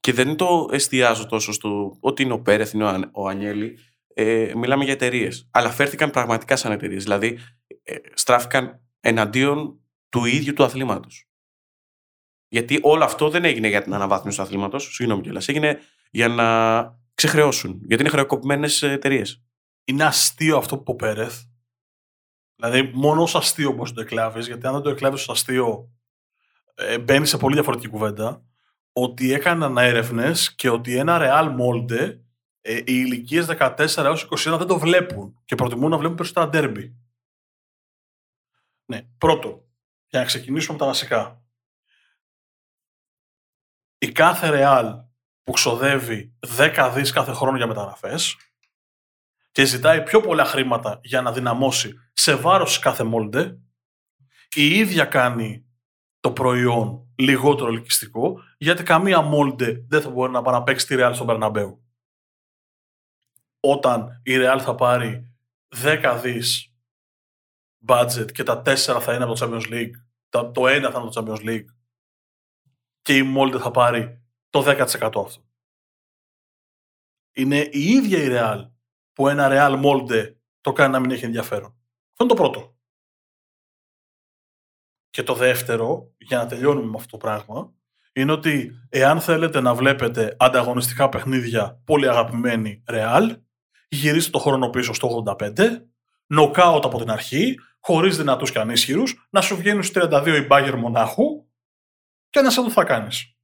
Και 0.00 0.12
δεν 0.12 0.36
το 0.36 0.68
εστιάζω 0.72 1.26
τόσο 1.26 1.52
στο 1.52 1.96
ότι 2.00 2.22
είναι 2.22 2.32
ο 2.32 2.40
Πέρεθ, 2.40 2.72
είναι 2.72 2.84
ο, 2.84 3.10
ο 3.12 3.28
Ανιέλη. 3.28 3.78
Ε, 4.14 4.52
μιλάμε 4.56 4.84
για 4.84 4.92
εταιρείες. 4.92 5.48
Αλλά 5.50 5.70
φέρθηκαν 5.70 6.10
πραγματικά 6.10 6.56
σαν 6.56 6.72
εταιρείες. 6.72 7.02
Δηλαδή, 7.02 7.38
ε, 7.82 7.96
στράφηκαν 8.14 8.80
εναντίον 9.00 9.80
του 10.08 10.24
ίδιου 10.24 10.52
του 10.52 10.64
αθλήματος. 10.64 11.28
Γιατί 12.48 12.78
όλο 12.82 13.04
αυτό 13.04 13.30
δεν 13.30 13.44
έγινε 13.44 13.68
για 13.68 13.82
την 13.82 13.94
αναβάθμιση 13.94 14.36
του 14.36 14.42
αθλήματος, 14.42 14.94
συγγνώμη 14.94 15.22
κιόλας. 15.22 15.48
Έγινε 15.48 15.80
για 16.10 16.28
να 16.28 16.44
ξεχρεώσουν. 17.14 17.80
Γιατί 17.84 18.02
είναι 18.02 18.12
χρεοκοπημένες 18.12 18.82
εταιρείες. 18.82 19.44
Είναι 19.84 20.04
αστείο 20.04 20.56
αυτό 20.56 20.76
που 20.76 20.82
είπε 20.82 20.90
ο 20.90 20.94
Πέρεθ. 20.94 21.42
Δηλαδή, 22.56 22.90
μόνο 22.94 23.22
ως 23.22 23.34
αστείο 23.34 23.72
μπορείς 23.72 23.90
να 23.90 23.96
το 23.96 24.02
εκλάβεις, 24.02 24.46
γιατί 24.46 24.66
αν 24.66 24.72
δεν 24.72 24.82
το 24.82 24.90
εκλάβεις 24.90 25.20
ως 25.20 25.28
αστείο, 25.28 25.68
ε, 25.68 25.95
μπαίνεις 27.00 27.28
σε 27.28 27.36
πολύ 27.36 27.54
διαφορετική 27.54 27.88
κουβέντα, 27.88 28.44
ότι 28.92 29.32
έκαναν 29.32 29.76
έρευνες 29.76 30.54
και 30.54 30.70
ότι 30.70 30.96
ένα 30.96 31.18
Real 31.20 31.56
Molde 31.60 32.18
ε, 32.68 32.76
οι 32.76 32.84
ηλικίες 32.86 33.46
14 33.48 33.96
έως 33.96 34.28
21 34.30 34.56
δεν 34.58 34.66
το 34.66 34.78
βλέπουν 34.78 35.42
και 35.44 35.54
προτιμούν 35.54 35.90
να 35.90 35.98
βλέπουν 35.98 36.16
περισσότερα 36.16 36.50
derby. 36.52 36.92
Ναι, 38.84 39.02
πρώτο, 39.18 39.68
για 40.06 40.20
να 40.20 40.24
ξεκινήσουμε 40.24 40.72
με 40.72 40.78
τα 40.78 40.86
βασικά. 40.86 41.44
Η 43.98 44.12
κάθε 44.12 44.50
Real 44.52 45.04
που 45.42 45.52
ξοδεύει 45.52 46.36
10 46.56 46.92
δις 46.94 47.12
κάθε 47.12 47.32
χρόνο 47.32 47.56
για 47.56 47.66
μεταγραφές 47.66 48.36
και 49.52 49.64
ζητάει 49.64 50.02
πιο 50.02 50.20
πολλά 50.20 50.44
χρήματα 50.44 51.00
για 51.02 51.22
να 51.22 51.32
δυναμώσει 51.32 51.94
σε 52.12 52.34
βάρος 52.34 52.78
κάθε 52.78 53.04
Molde, 53.12 53.56
η 54.54 54.78
ίδια 54.78 55.04
κάνει 55.04 55.65
το 56.26 56.32
προϊόν 56.32 57.12
λιγότερο 57.16 57.68
ελκυστικό, 57.68 58.42
γιατί 58.58 58.82
καμία 58.82 59.20
μόλντε 59.20 59.84
δεν 59.88 60.02
θα 60.02 60.10
μπορεί 60.10 60.32
να 60.32 60.42
πάει 60.42 60.54
να 60.54 60.62
παίξει 60.62 60.86
τη 60.86 60.94
Real 60.98 61.10
στον 61.14 61.26
Περναμπέου. 61.26 61.84
Όταν 63.60 64.20
η 64.24 64.32
Real 64.34 64.58
θα 64.60 64.74
πάρει 64.74 65.36
10 65.76 66.20
δις 66.22 66.74
budget 67.86 68.32
και 68.32 68.42
τα 68.42 68.62
4 68.64 68.74
θα 68.76 69.14
είναι 69.14 69.24
από 69.24 69.34
το 69.34 69.46
Champions 69.46 69.72
League, 69.72 69.90
το, 70.28 70.50
το 70.50 70.66
ένα 70.66 70.90
θα 70.90 71.00
είναι 71.00 71.10
το 71.10 71.22
Champions 71.24 71.48
League 71.48 71.66
και 73.02 73.16
η 73.16 73.34
Molde 73.36 73.58
θα 73.60 73.70
πάρει 73.70 74.22
το 74.50 74.64
10% 74.66 74.86
αυτό. 74.86 75.30
Είναι 77.34 77.58
η 77.58 77.80
ίδια 77.80 78.18
η 78.18 78.28
Real 78.30 78.70
που 79.12 79.28
ένα 79.28 79.48
Real 79.50 79.84
Molde 79.84 80.34
το 80.60 80.72
κάνει 80.72 80.92
να 80.92 81.00
μην 81.00 81.10
έχει 81.10 81.24
ενδιαφέρον. 81.24 81.78
Αυτό 82.10 82.24
είναι 82.24 82.34
το 82.34 82.42
πρώτο. 82.42 82.75
Και 85.16 85.22
το 85.22 85.34
δεύτερο, 85.34 86.14
για 86.18 86.38
να 86.38 86.46
τελειώνουμε 86.46 86.86
με 86.86 86.96
αυτό 86.96 87.10
το 87.10 87.16
πράγμα, 87.16 87.72
είναι 88.12 88.32
ότι 88.32 88.72
εάν 88.88 89.20
θέλετε 89.20 89.60
να 89.60 89.74
βλέπετε 89.74 90.36
ανταγωνιστικά 90.38 91.08
παιχνίδια 91.08 91.82
πολύ 91.84 92.08
αγαπημένη 92.08 92.82
Real, 92.90 93.36
γυρίστε 93.88 94.30
το 94.30 94.38
χρόνο 94.38 94.70
πίσω 94.70 94.92
στο 94.92 95.24
85, 95.38 95.48
νοκάουτ 96.26 96.84
από 96.84 96.98
την 96.98 97.10
αρχή, 97.10 97.54
χωρίς 97.80 98.16
δυνατούς 98.16 98.50
και 98.50 98.58
ανίσχυρους, 98.58 99.26
να 99.30 99.40
σου 99.40 99.56
βγαίνουν 99.56 99.82
στου 99.82 100.00
32 100.00 100.40
η 100.42 100.46
Μπάγκερ 100.46 100.76
Μονάχου 100.76 101.46
και 102.30 102.40
να 102.40 102.50
σε 102.50 102.60
δω 102.60 102.70
θα 102.70 102.84
κάνεις. 102.84 103.36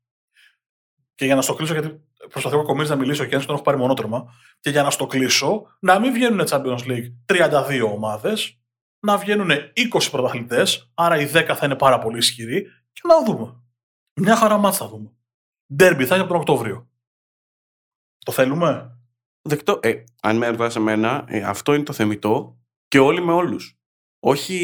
Και 1.14 1.24
για 1.24 1.34
να 1.34 1.42
στο 1.42 1.54
κλείσω, 1.54 1.72
γιατί 1.72 2.00
προσπαθώ 2.28 2.58
ακόμη 2.58 2.88
να 2.88 2.96
μιλήσω 2.96 3.24
και 3.24 3.34
αν 3.34 3.46
τον 3.46 3.54
έχω 3.54 3.64
πάρει 3.64 3.78
μονότρεμα, 3.78 4.24
και 4.60 4.70
για 4.70 4.82
να 4.82 4.90
στο 4.90 5.06
κλείσω, 5.06 5.62
να 5.80 6.00
μην 6.00 6.12
βγαίνουν 6.12 6.46
Champions 6.48 6.86
League 6.86 7.12
32 7.26 7.90
ομάδες, 7.92 8.61
να 9.06 9.18
βγαίνουν 9.18 9.50
20 9.50 10.08
πρωταθλητές, 10.10 10.90
άρα 10.94 11.20
οι 11.20 11.30
10 11.34 11.54
θα 11.56 11.66
είναι 11.66 11.76
πάρα 11.76 11.98
πολύ 11.98 12.18
ισχυροί 12.18 12.62
και 12.92 13.00
να 13.08 13.24
δούμε. 13.24 13.62
Μια 14.20 14.36
χαρά 14.36 14.56
μάτσα 14.56 14.84
θα 14.84 14.90
δούμε. 14.90 15.12
Ντέρμπι 15.74 16.06
θα 16.06 16.14
είναι 16.14 16.24
από 16.24 16.32
τον 16.32 16.40
Οκτώβριο. 16.40 16.90
Το 18.18 18.32
θέλουμε; 18.32 18.96
Δεκτό. 19.42 19.78
Ε, 19.82 20.04
αν 20.22 20.36
με 20.36 20.48
ρωτάς 20.48 20.76
εμένα, 20.76 21.24
ε, 21.26 21.42
αυτό 21.42 21.74
είναι 21.74 21.82
το 21.84 21.92
θεμητό 21.92 22.60
και 22.88 22.98
όλοι 22.98 23.20
με 23.20 23.32
όλους. 23.32 23.76
Όχι 24.20 24.56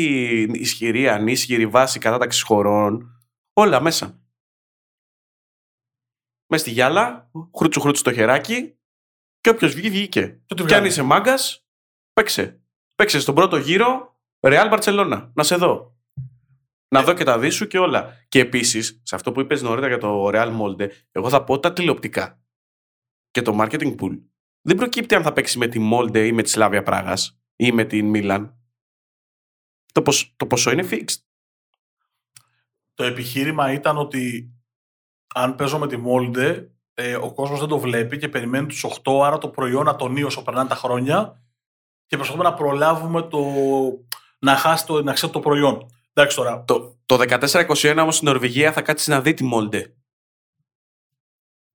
ισχυρή, 0.52 1.08
ανίσχυρη 1.08 1.66
βάση 1.66 1.98
κατάταξης 1.98 2.42
χωρών. 2.42 3.20
Όλα 3.52 3.80
μέσα. 3.80 4.22
Μες 6.50 6.60
στη 6.60 6.70
γυάλα, 6.70 7.30
χρούτσου 7.56 7.80
χρούτσου 7.80 8.02
το 8.02 8.12
χεράκι 8.12 8.78
και 9.40 9.50
όποιος 9.50 9.74
βγει, 9.74 9.90
βγήκε. 9.90 10.42
Και, 10.46 10.64
Και 10.64 10.74
αν 10.74 10.84
είσαι 10.84 11.02
μάγκας, 11.02 11.66
παίξε. 12.12 12.62
Παίξε 12.94 13.20
στον 13.20 13.34
πρώτο 13.34 13.56
γύρο 13.56 14.17
Real 14.40 14.78
Barcelona. 14.78 15.30
Να 15.34 15.42
σε 15.42 15.56
δω. 15.56 15.96
Να 16.88 17.02
δω 17.02 17.12
και 17.12 17.24
τα 17.24 17.38
δίσου 17.38 17.66
και 17.66 17.78
όλα. 17.78 18.14
Και 18.28 18.40
επίσης, 18.40 19.00
σε 19.02 19.14
αυτό 19.14 19.32
που 19.32 19.40
είπες 19.40 19.62
νωρίτερα 19.62 19.88
για 19.88 19.98
το 19.98 20.28
Real 20.32 20.60
Molde, 20.60 20.88
εγώ 21.12 21.28
θα 21.28 21.44
πω 21.44 21.58
τα 21.58 21.72
τηλεοπτικά. 21.72 22.40
Και 23.30 23.42
το 23.42 23.56
marketing 23.60 23.94
pool. 24.00 24.20
Δεν 24.62 24.76
προκύπτει 24.76 25.14
αν 25.14 25.22
θα 25.22 25.32
παίξεις 25.32 25.56
με 25.56 25.66
τη 25.66 25.88
Molde 25.92 26.16
ή 26.26 26.32
με 26.32 26.42
τη 26.42 26.48
Σλάβια 26.50 26.82
Πράγας 26.82 27.40
ή 27.56 27.72
με 27.72 27.84
την 27.84 28.06
Μίλαν. 28.06 28.56
Το, 29.92 30.02
ποσ- 30.02 30.32
το 30.36 30.46
ποσό 30.46 30.70
είναι 30.70 30.88
fixed. 30.90 31.16
Το 32.94 33.04
επιχείρημα 33.04 33.72
ήταν 33.72 33.96
ότι 33.96 34.52
αν 35.34 35.54
παίζω 35.54 35.78
με 35.78 35.86
τη 35.86 35.96
Molde, 36.06 36.66
ε, 36.94 37.16
ο 37.16 37.32
κόσμος 37.32 37.58
δεν 37.58 37.68
το 37.68 37.78
βλέπει 37.78 38.18
και 38.18 38.28
περιμένει 38.28 38.66
τους 38.66 38.84
8, 38.84 39.20
άρα 39.24 39.38
το 39.38 39.48
προϊόν 39.48 39.84
να 39.84 39.96
τονεί 39.96 40.22
όσο 40.22 40.42
περνάνε 40.42 40.68
τα 40.68 40.74
χρόνια 40.74 41.42
και 42.06 42.16
προσπαθούμε 42.16 42.44
να 42.44 42.54
προλάβουμε 42.54 43.22
το, 43.22 43.38
να 44.38 44.56
χάσει 44.56 44.86
το, 44.86 45.02
να 45.02 45.12
ξέρει 45.12 45.32
το 45.32 45.40
προϊόν. 45.40 45.86
Εντάξει 46.12 46.36
τώρα, 46.36 46.64
Το, 46.64 46.98
το 47.06 47.18
14-21 47.28 47.96
όμως 48.00 48.14
στην 48.14 48.28
Νορβηγία 48.28 48.72
θα 48.72 48.82
κάτσει 48.82 49.10
να 49.10 49.20
δει 49.20 49.34
τη 49.34 49.48
Molde. 49.54 49.82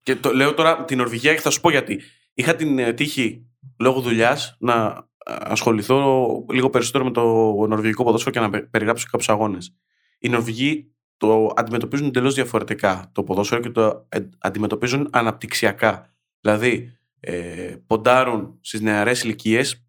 Και 0.04 0.16
το 0.16 0.34
λέω 0.34 0.54
τώρα 0.54 0.86
την 0.86 0.98
Νορβηγία 0.98 1.34
και 1.34 1.42
θα 1.42 1.50
σου 1.50 1.62
πω 1.62 1.70
γιατί. 1.70 2.02
Είχα 2.34 2.56
την 2.56 2.80
ε, 2.80 2.94
τύχη 2.94 3.46
λόγω 3.80 4.02
δουλειάς 4.02 4.56
να 4.60 5.08
ε, 5.26 5.36
ασχοληθώ 5.40 6.28
λίγο 6.50 6.70
περισσότερο 6.70 7.04
με 7.04 7.12
το 7.12 7.24
νορβηγικό 7.68 8.04
ποδόσφαιρο 8.04 8.32
και 8.32 8.40
να 8.40 8.50
πε- 8.50 8.70
περιγράψω 8.70 9.08
κάποιους 9.12 9.30
αγώνες. 9.30 9.76
Οι 10.20 10.30
Νορβηγοί 10.30 10.94
το 11.18 11.52
αντιμετωπίζουν 11.56 12.08
εντελώς 12.08 12.34
διαφορετικά 12.34 13.10
το 13.14 13.24
ποδόσφαιρο 13.24 13.62
και 13.62 13.70
το 13.70 14.06
ε, 14.10 14.20
αντιμετωπίζουν 14.40 15.10
αναπτυξιακά. 15.12 16.14
Δηλαδή, 16.42 16.98
ε, 17.20 17.76
ποντάρουν 17.88 18.58
στις 18.62 18.82
νεαρές 18.82 19.24
ηλικίες. 19.24 19.86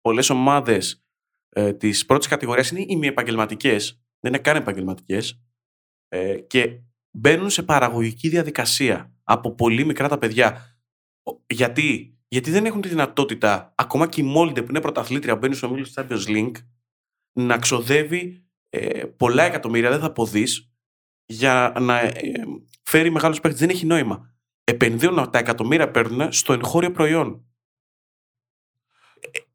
Πολλές 0.00 0.30
ομάδες 0.30 1.05
ε, 1.56 1.72
τη 1.72 1.90
πρώτη 2.06 2.28
κατηγορία 2.28 2.64
είναι 2.72 2.84
ημιεπαγγελματικέ, 2.88 3.76
δεν 4.20 4.32
είναι 4.32 4.38
καν 4.38 4.56
επαγγελματικές. 4.56 5.40
Ε, 6.08 6.34
και 6.38 6.80
μπαίνουν 7.10 7.50
σε 7.50 7.62
παραγωγική 7.62 8.28
διαδικασία 8.28 9.14
από 9.22 9.54
πολύ 9.54 9.84
μικρά 9.84 10.08
τα 10.08 10.18
παιδιά. 10.18 10.78
Ο- 11.22 11.42
Γιατί, 11.54 12.18
Γιατί 12.28 12.50
δεν 12.50 12.66
έχουν 12.66 12.80
τη 12.80 12.88
δυνατότητα, 12.88 13.72
ακόμα 13.76 14.08
και 14.08 14.20
η 14.20 14.24
Μόλντε 14.24 14.62
που 14.62 14.70
είναι 14.70 14.80
πρωταθλήτρια, 14.80 15.32
που 15.32 15.38
μπαίνει 15.38 15.54
στο 15.54 15.70
μίλιο 15.70 15.84
τη 15.84 15.92
Champions 15.96 16.26
League, 16.28 16.56
να 17.38 17.58
ξοδεύει 17.58 18.46
ε, 18.68 19.04
πολλά 19.04 19.42
εκατομμύρια, 19.42 19.90
δεν 19.90 20.00
θα 20.00 20.06
αποδεί, 20.06 20.44
για 21.26 21.72
να 21.80 21.98
ε, 22.00 22.12
φέρει 22.82 23.10
μεγάλους 23.10 23.40
παίχτε. 23.40 23.58
Δεν 23.58 23.68
έχει 23.68 23.86
νόημα. 23.86 24.34
Επενδύουν 24.64 25.30
τα 25.30 25.38
εκατομμύρια 25.38 25.90
παίρνουν 25.90 26.32
στο 26.32 26.52
εγχώριο 26.52 26.90
προϊόν. 26.90 27.45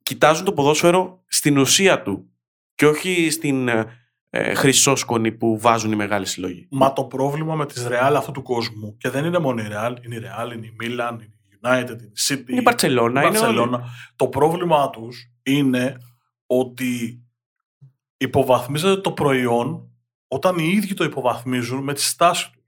Ε, 0.02 0.04
κοιτάζουν 0.04 0.46
το 0.46 0.54
ποδόσφαιρο 0.54 1.24
στην 1.28 1.58
ουσία 1.58 2.02
του 2.02 2.30
και 2.76 2.88
όχι 2.88 3.30
στην 3.30 3.68
ε, 3.68 3.86
ε, 4.30 4.54
χρυσόσκονη 4.54 5.32
που 5.32 5.60
βάζουν 5.60 5.92
οι 5.92 5.96
μεγάλοι 5.96 6.26
συλλογοί. 6.26 6.68
Μα 6.72 6.94
το 6.94 7.04
πρόβλημα 7.04 7.56
με 7.56 7.66
τις 7.66 7.88
Real 7.88 8.14
αυτού 8.18 8.32
του 8.32 8.42
κόσμου, 8.42 8.98
και 8.98 9.10
δεν 9.10 9.26
είναι 9.26 9.40
μόνο 9.40 9.62
η 9.62 9.68
Real, 9.72 9.96
είναι 10.06 10.16
η 10.16 10.22
Real, 10.24 10.56
είναι 10.56 10.66
η 10.66 10.76
Milan, 10.82 11.14
είναι 11.14 11.24
η 11.24 11.60
United, 11.62 12.00
είναι 12.00 12.12
η 12.14 12.14
City, 12.28 12.50
Είναι 12.50 12.60
η 12.60 12.62
Μπαρτσελώνα, 12.64 13.24
είναι 13.24 13.40
όλοι. 13.40 13.60
Barcelona. 13.62 13.80
Το 14.16 14.28
πρόβλημά 14.28 14.90
τους 14.90 15.32
είναι 15.44 15.98
ότι 16.46 17.24
υποβαθμίζεται 18.18 19.02
το 19.02 19.12
προϊόν 19.12 19.92
όταν 20.28 20.58
οι 20.58 20.72
ίδιοι 20.76 20.94
το 20.94 21.04
υποβαθμίζουν 21.04 21.84
με 21.84 21.94
τη 21.94 22.02
στάση 22.02 22.52
τους. 22.52 22.60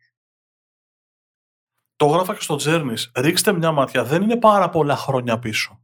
Το 1.96 2.06
γράφα 2.06 2.34
και 2.34 2.42
στο 2.42 2.56
Τζέρνης. 2.56 3.12
Ρίξτε 3.16 3.52
μια 3.54 3.72
ματιά. 3.72 4.04
Δεν 4.04 4.22
είναι 4.22 4.38
πάρα 4.38 4.70
πολλά 4.70 4.96
χρόνια 4.96 5.40
πίσω. 5.40 5.83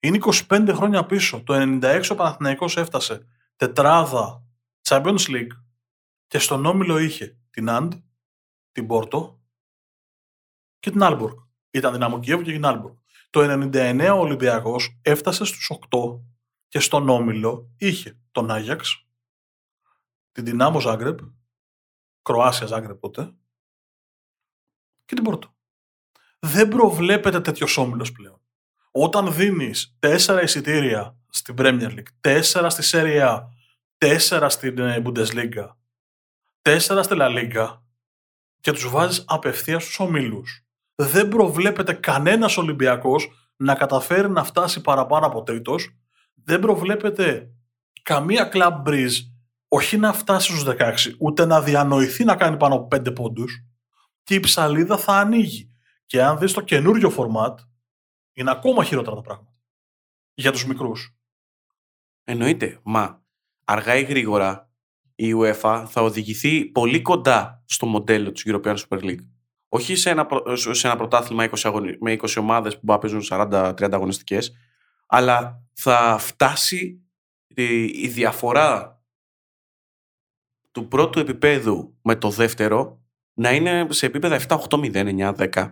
Είναι 0.00 0.18
25 0.20 0.72
χρόνια 0.74 1.06
πίσω. 1.06 1.42
Το 1.42 1.54
96 1.54 2.02
ο 2.10 2.14
Παναθηναϊκός 2.14 2.76
έφτασε 2.76 3.26
τετράδα 3.56 4.44
Champions 4.88 5.26
League 5.28 5.62
και 6.26 6.38
στον 6.38 6.66
Όμιλο 6.66 6.98
είχε 6.98 7.38
την 7.50 7.70
Αντ, 7.70 7.92
την 8.72 8.86
Πόρτο 8.86 9.40
και 10.78 10.90
την 10.90 11.02
Άλμπουργκ. 11.02 11.36
Ήταν 11.70 11.92
δυναμό 11.92 12.20
Κιέβου 12.20 12.42
και 12.42 12.52
την 12.52 12.64
Άλμπουργκ. 12.64 12.94
Το 13.30 13.40
99 13.40 14.10
ο 14.14 14.18
Ολυμπιακός 14.18 15.00
έφτασε 15.02 15.44
στους 15.44 15.70
8 15.90 16.20
και 16.68 16.80
στον 16.80 17.08
Όμιλο 17.08 17.74
είχε 17.76 18.20
τον 18.30 18.50
Άγιαξ, 18.50 19.06
την 20.32 20.44
Δυνάμο 20.44 20.80
Ζάγκρεπ, 20.80 21.18
Κροάσια 22.22 22.66
Ζάγκρεπ 22.66 23.00
τότε, 23.00 23.34
και 25.04 25.14
την 25.14 25.24
Πόρτο. 25.24 25.54
Δεν 26.38 26.68
προβλέπεται 26.68 27.40
τέτοιος 27.40 27.76
όμιλος 27.76 28.12
πλέον. 28.12 28.39
Όταν 28.90 29.34
δίνεις 29.34 29.96
τέσσερα 29.98 30.42
εισιτήρια 30.42 31.16
στην 31.28 31.54
Premier 31.58 31.90
League, 31.90 32.10
τέσσερα 32.20 32.70
στη 32.70 32.82
Serie 32.92 33.28
A, 33.28 33.40
τέσσερα 33.98 34.48
στην 34.48 34.78
ε, 34.78 35.02
Bundesliga, 35.04 35.68
τέσσερα 36.62 37.02
στη 37.02 37.14
La 37.18 37.28
Liga 37.28 37.78
και 38.60 38.72
τους 38.72 38.88
βάζεις 38.88 39.24
απευθείας 39.26 39.82
στους 39.82 39.98
ομίλους. 39.98 40.64
Δεν 40.94 41.28
προβλέπεται 41.28 41.92
κανένας 41.92 42.56
Ολυμπιακός 42.56 43.30
να 43.56 43.74
καταφέρει 43.74 44.30
να 44.30 44.44
φτάσει 44.44 44.80
παραπάνω 44.80 45.26
από 45.26 45.42
τρίτος. 45.42 45.96
Δεν 46.34 46.60
προβλέπεται 46.60 47.50
καμία 48.02 48.50
club 48.52 48.82
breeze 48.88 49.30
όχι 49.68 49.96
να 49.96 50.12
φτάσει 50.12 50.50
στους 50.50 50.74
16, 50.78 51.14
ούτε 51.18 51.46
να 51.46 51.62
διανοηθεί 51.62 52.24
να 52.24 52.36
κάνει 52.36 52.56
πάνω 52.56 52.74
από 52.74 52.96
5 52.96 53.14
πόντους 53.14 53.64
και 54.22 54.34
η 54.34 54.40
ψαλίδα 54.40 54.96
θα 54.96 55.12
ανοίγει. 55.12 55.74
Και 56.06 56.22
αν 56.22 56.38
δεις 56.38 56.52
το 56.52 56.60
καινούριο 56.60 57.12
format, 57.16 57.54
είναι 58.32 58.50
ακόμα 58.50 58.84
χειρότερα 58.84 59.16
τα 59.16 59.22
πράγματα. 59.22 59.52
Για 60.34 60.52
τους 60.52 60.66
μικρούς. 60.66 61.14
Εννοείται. 62.24 62.80
Μα 62.82 63.24
αργά 63.64 63.96
ή 63.96 64.02
γρήγορα 64.02 64.70
η 65.14 65.32
UEFA 65.36 65.84
θα 65.88 66.02
οδηγηθεί 66.02 66.64
πολύ 66.64 67.02
κοντά 67.02 67.62
στο 67.66 67.86
μοντέλο 67.86 68.32
της 68.32 68.42
European 68.46 68.76
Super 68.76 68.98
League. 69.02 69.26
Όχι 69.68 69.96
σε 69.96 70.10
ένα, 70.10 70.26
προ- 70.26 70.56
σε 70.56 70.86
ένα 70.86 70.96
πρωτάθλημα 70.96 71.44
20 71.44 71.68
αγωνι- 71.68 72.00
με 72.00 72.12
20 72.12 72.36
ομάδες 72.40 72.74
που 72.74 72.80
μπορεί 72.82 73.00
να 73.02 73.08
παίζουν 73.10 73.22
40-30 73.22 73.94
αγωνιστικές, 73.94 74.52
αλλά 75.06 75.64
θα 75.72 76.16
φτάσει 76.20 77.02
η, 77.46 77.84
η 77.84 78.08
διαφορά 78.08 79.02
του 80.70 80.88
πρώτου 80.88 81.18
επίπεδου 81.18 81.98
με 82.02 82.16
το 82.16 82.30
δεύτερο 82.30 83.02
να 83.34 83.52
είναι 83.52 83.86
σε 83.90 84.06
επίπεδα 84.06 84.40
7, 84.48 84.58
8, 84.68 84.78
0, 84.78 84.94
9, 84.94 85.34
10. 85.52 85.70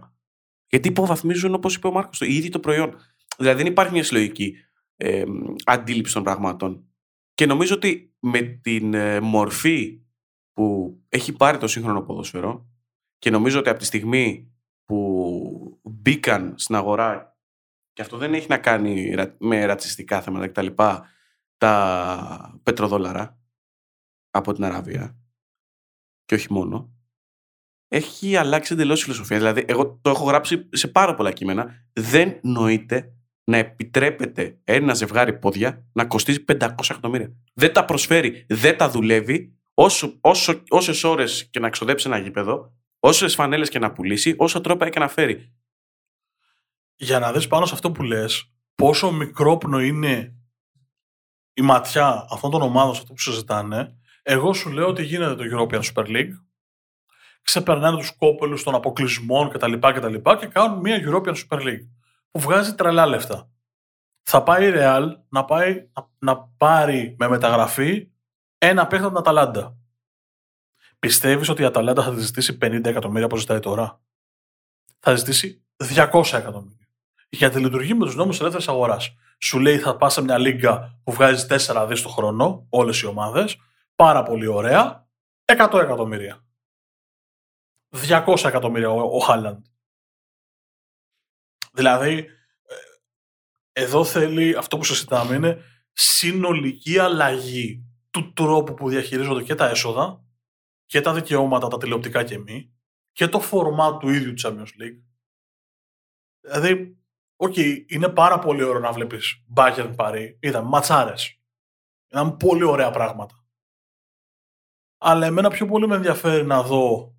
Γιατί 0.68 0.88
υποβαθμίζουν, 0.88 1.54
όπως 1.54 1.74
είπε 1.74 1.86
ο 1.86 1.92
Μάρκος, 1.92 2.18
το 2.18 2.24
ίδιο 2.24 2.50
το 2.50 2.60
προϊόν. 2.60 2.94
Δηλαδή 3.38 3.62
δεν 3.62 3.72
υπάρχει 3.72 3.92
μια 3.92 4.04
συλλογική 4.04 4.54
ε, 4.96 5.24
αντίληψη 5.64 6.14
των 6.14 6.22
πραγμάτων. 6.22 6.86
Και 7.34 7.46
νομίζω 7.46 7.74
ότι 7.74 8.14
με 8.18 8.42
την 8.42 8.94
ε, 8.94 9.20
μορφή 9.20 10.02
που 10.52 10.98
έχει 11.08 11.32
πάρει 11.32 11.58
το 11.58 11.66
σύγχρονο 11.66 12.02
ποδόσφαιρο 12.02 12.68
και 13.18 13.30
νομίζω 13.30 13.58
ότι 13.58 13.68
από 13.68 13.78
τη 13.78 13.84
στιγμή 13.84 14.52
που 14.84 15.80
μπήκαν 15.82 16.54
στην 16.58 16.74
αγορά 16.74 17.38
και 17.92 18.02
αυτό 18.02 18.16
δεν 18.16 18.34
έχει 18.34 18.46
να 18.48 18.58
κάνει 18.58 19.10
ρα- 19.10 19.36
με 19.38 19.64
ρατσιστικά 19.64 20.20
θέματα 20.22 20.48
κτλ. 20.48 20.66
Τα 21.56 22.60
πετροδόλαρα 22.62 23.40
από 24.30 24.52
την 24.52 24.64
Αραβία. 24.64 25.18
και 26.24 26.34
όχι 26.34 26.52
μόνο, 26.52 26.97
έχει 27.88 28.36
αλλάξει 28.36 28.72
εντελώς 28.72 29.00
η 29.00 29.04
φιλοσοφία. 29.04 29.36
Δηλαδή, 29.36 29.64
εγώ 29.66 29.98
το 30.02 30.10
έχω 30.10 30.24
γράψει 30.24 30.68
σε 30.72 30.88
πάρα 30.88 31.14
πολλά 31.14 31.32
κείμενα. 31.32 31.86
Δεν 31.92 32.38
νοείται 32.42 33.12
να 33.44 33.56
επιτρέπεται 33.56 34.58
ένα 34.64 34.94
ζευγάρι 34.94 35.38
πόδια 35.38 35.86
να 35.92 36.04
κοστίζει 36.04 36.44
500 36.52 36.70
εκατομμύρια. 36.90 37.32
Δεν 37.54 37.72
τα 37.72 37.84
προσφέρει, 37.84 38.44
δεν 38.48 38.76
τα 38.76 38.90
δουλεύει. 38.90 39.52
Όσο, 39.74 40.18
όσο, 40.20 40.62
όσες 40.68 41.04
ώρες 41.04 41.48
και 41.50 41.60
να 41.60 41.70
ξοδέψει 41.70 42.08
ένα 42.08 42.18
γήπεδο, 42.18 42.72
όσες 43.00 43.34
φανέλες 43.34 43.68
και 43.68 43.78
να 43.78 43.92
πουλήσει, 43.92 44.34
όσα 44.38 44.60
τρόπα 44.60 44.88
και 44.88 44.98
να 44.98 45.08
φέρει. 45.08 45.52
Για 46.96 47.18
να 47.18 47.32
δεις 47.32 47.46
πάνω 47.46 47.66
σε 47.66 47.74
αυτό 47.74 47.92
που 47.92 48.02
λες, 48.02 48.52
πόσο 48.74 49.12
μικρόπνο 49.12 49.80
είναι 49.80 50.34
η 51.52 51.62
ματιά 51.62 52.26
αυτών 52.30 52.50
των 52.50 52.62
ομάδων 52.62 52.94
σε 52.94 53.00
αυτό 53.00 53.12
που 53.12 53.20
συζητάνε, 53.20 53.96
εγώ 54.22 54.52
σου 54.52 54.70
λέω 54.70 54.86
ότι 54.86 55.04
γίνεται 55.04 55.34
το 55.34 55.44
European 55.56 55.82
Super 55.82 56.06
League, 56.06 56.32
ξεπερνάνε 57.48 57.96
τους 57.96 58.16
κόπελους 58.16 58.62
των 58.62 58.74
αποκλεισμών 58.74 59.50
κτλ. 59.50 59.72
Και, 59.72 60.36
και 60.38 60.46
κάνουν 60.46 60.78
μια 60.78 61.00
European 61.04 61.34
Super 61.34 61.58
League 61.58 61.88
που 62.30 62.40
βγάζει 62.40 62.74
τρελά 62.74 63.06
λεφτά. 63.06 63.50
Θα 64.22 64.42
πάει 64.42 64.68
η 64.68 64.72
Real 64.74 65.08
να, 65.28 65.44
πάει, 65.44 65.88
να, 66.18 66.38
πάρει 66.56 67.16
με 67.18 67.28
μεταγραφή 67.28 68.08
ένα 68.58 68.86
παίχτη 68.86 69.04
από 69.04 69.12
την 69.12 69.20
Αταλάντα. 69.20 69.76
Πιστεύεις 70.98 71.48
ότι 71.48 71.62
η 71.62 71.64
Αταλάντα 71.64 72.02
θα 72.02 72.14
τη 72.14 72.20
ζητήσει 72.20 72.58
50 72.62 72.84
εκατομμύρια 72.84 73.24
όπως 73.24 73.40
ζητάει 73.40 73.60
τώρα; 73.60 74.00
Θα 74.98 75.14
ζητήσει 75.14 75.64
200 75.76 76.22
εκατομμύρια. 76.32 76.88
Γιατί 77.28 77.58
λειτουργεί 77.58 77.94
με 77.94 78.04
τους 78.04 78.14
νόμους 78.14 78.40
ελεύθερης 78.40 78.68
αγοράς. 78.68 79.14
Σου 79.38 79.58
λέει 79.58 79.78
θα 79.78 79.96
πας 79.96 80.12
σε 80.12 80.22
μια 80.22 80.38
λίγκα 80.38 81.00
που 81.04 81.12
βγάζει 81.12 81.46
4 81.46 81.86
δις 81.88 82.02
το 82.02 82.08
χρόνο, 82.08 82.66
όλες 82.68 83.00
οι 83.00 83.06
ομάδες. 83.06 83.56
Πάρα 83.96 84.22
πολύ 84.22 84.46
ωραία. 84.46 85.08
100 85.44 85.80
εκατομμύρια. 85.80 86.47
200 87.90 88.44
εκατομμύρια 88.44 88.90
ο 88.90 89.18
Χάλαντ. 89.18 89.64
Δηλαδή, 91.72 92.12
ε, 92.12 92.74
εδώ 93.72 94.04
θέλει 94.04 94.56
αυτό 94.56 94.76
που 94.76 94.84
συζητάμε 94.84 95.34
είναι 95.34 95.62
συνολική 95.92 96.98
αλλαγή 96.98 97.84
του 98.10 98.32
τρόπου 98.32 98.74
που 98.74 98.88
διαχειρίζονται 98.88 99.42
και 99.42 99.54
τα 99.54 99.68
έσοδα 99.68 100.24
και 100.86 101.00
τα 101.00 101.14
δικαιώματα, 101.14 101.68
τα 101.68 101.78
τηλεοπτικά 101.78 102.24
και 102.24 102.38
μη 102.38 102.72
και 103.12 103.28
το 103.28 103.40
φορμά 103.40 103.96
του 103.96 104.08
ίδιου 104.08 104.34
Champions 104.42 104.60
League. 104.60 105.02
Δηλαδή, 106.40 106.98
OK, 107.36 107.52
okay, 107.56 107.84
είναι 107.86 108.08
πάρα 108.08 108.38
πολύ 108.38 108.62
ωραίο 108.62 108.80
να 108.80 108.92
βλέπεις 108.92 109.44
Bayern 109.56 109.94
Paris, 109.96 110.36
είδαμε 110.40 110.68
ματσάρες. 110.68 111.40
Ήταν 112.10 112.36
πολύ 112.36 112.64
ωραία 112.64 112.90
πράγματα. 112.90 113.46
Αλλά 114.98 115.26
εμένα 115.26 115.50
πιο 115.50 115.66
πολύ 115.66 115.86
με 115.86 115.94
ενδιαφέρει 115.94 116.46
να 116.46 116.62
δω 116.62 117.14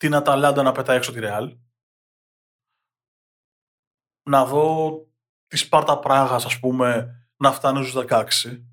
την 0.00 0.14
Αταλάντα 0.14 0.62
να 0.62 0.72
πετάει 0.72 0.96
έξω 0.96 1.12
τη 1.12 1.20
Ρεάλ 1.20 1.56
να 4.22 4.44
δω 4.44 4.92
τη 5.46 5.56
Σπάρτα 5.56 5.98
Πράγας, 5.98 6.44
ας 6.44 6.58
πούμε, 6.58 7.14
να 7.36 7.52
φτάνει 7.52 7.84
στους 7.84 8.04
16. 8.08 8.64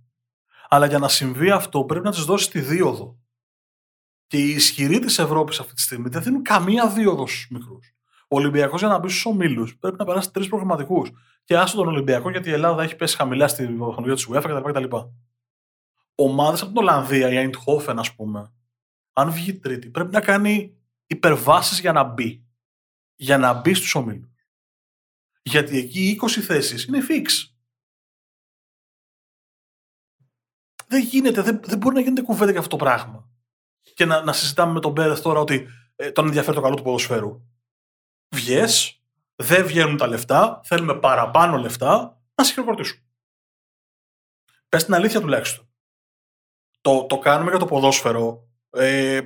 Αλλά 0.70 0.86
για 0.86 1.00
να 1.00 1.08
συμβεί 1.08 1.52
αυτό 1.52 1.84
πρέπει 1.84 2.06
να 2.06 2.12
της 2.12 2.24
δώσει 2.24 2.50
τη 2.50 2.60
δίωδο. 2.60 3.20
Και 4.28 4.38
οι 4.38 4.50
ισχυροί 4.50 5.00
της 5.00 5.20
Ευρώπης 5.20 5.60
αυτή 5.60 5.74
τη 5.74 5.82
στιγμή 5.82 6.10
δεν 6.10 6.24
δίνουν 6.24 6.44
καμία 6.44 6.90
δίωδο 6.90 7.28
στους 7.28 7.48
μικρούς. 7.50 7.96
Ο 8.28 8.36
Ολυμπιακός 8.36 8.80
για 8.80 8.90
να 8.90 9.00
μπει 9.00 9.10
στους 9.10 9.26
ομίλους 9.26 9.78
πρέπει 9.78 9.98
να 9.98 10.06
περάσει 10.06 10.32
τρεις 10.32 10.48
προγραμματικούς. 10.48 11.12
Και 11.44 11.58
άστο 11.58 11.78
τον 11.78 11.88
Ολυμπιακό 11.88 12.30
γιατί 12.30 12.50
η 12.50 12.54
Ελλάδα 12.54 12.84
έχει 12.84 12.96
πέσει 12.96 13.16
χαμηλά 13.16 13.48
στη 13.48 13.66
βαθμολογία 13.66 14.16
της 14.16 14.30
UEFA 14.30 14.62
κτλ. 14.66 14.96
Ομάδες 16.16 16.62
από 16.62 16.72
την 16.72 16.82
Ολλανδία, 16.82 17.30
η 17.30 17.50
Eindhoven 17.50 17.96
ας 17.98 18.16
πούμε, 18.16 18.54
αν 19.14 19.32
βγει 19.32 19.60
τρίτη, 19.60 19.90
πρέπει 19.90 20.12
να 20.12 20.22
κάνει 20.22 20.77
υπερβάσεις 21.08 21.80
για 21.80 21.92
να 21.92 22.04
μπει. 22.04 22.46
Για 23.16 23.38
να 23.38 23.54
μπει 23.54 23.74
στους 23.74 23.96
ομίλους. 23.96 24.30
Γιατί 25.42 25.78
εκεί 25.78 26.10
οι 26.10 26.20
20 26.22 26.28
θέσεις 26.28 26.84
είναι 26.86 27.06
fix. 27.10 27.26
Δεν 30.88 31.04
γίνεται, 31.04 31.42
δεν, 31.42 31.62
δεν 31.64 31.78
μπορεί 31.78 31.96
να 31.96 32.02
γίνεται 32.02 32.22
κουβέντα 32.22 32.52
για 32.52 32.60
αυτό 32.60 32.78
το 32.78 32.84
πράγμα. 32.84 33.30
Και 33.94 34.06
να, 34.06 34.24
να 34.24 34.34
συζητάμε 34.34 34.74
με 34.74 34.80
τον 34.80 34.94
Πέρεθ 34.94 35.22
τώρα 35.22 35.40
ότι 35.40 35.68
ε, 35.96 36.12
τον 36.12 36.26
ενδιαφέρει 36.26 36.56
το 36.56 36.62
καλό 36.62 36.76
του 36.76 36.84
ποδοσφαίρου. 36.84 37.42
Βγες, 38.36 39.02
δεν 39.36 39.66
βγαίνουν 39.66 39.98
τα 39.98 40.08
λεφτά, 40.08 40.62
θέλουμε 40.64 41.00
παραπάνω 41.00 41.58
λεφτά, 41.58 42.22
να 42.36 42.44
σε 42.44 42.54
χειροκροτήσουν. 42.54 43.02
Πες 44.70 44.86
την 44.86 44.94
αλήθεια 44.94 45.22
τουλάχιστον. 45.22 45.70
Το, 46.82 47.06
το 47.06 47.20
κάνουμε 47.20 47.50
για 47.50 47.60
το 47.60 47.66
ποδόσφαιρο. 47.66 48.47
Ε, 48.78 49.20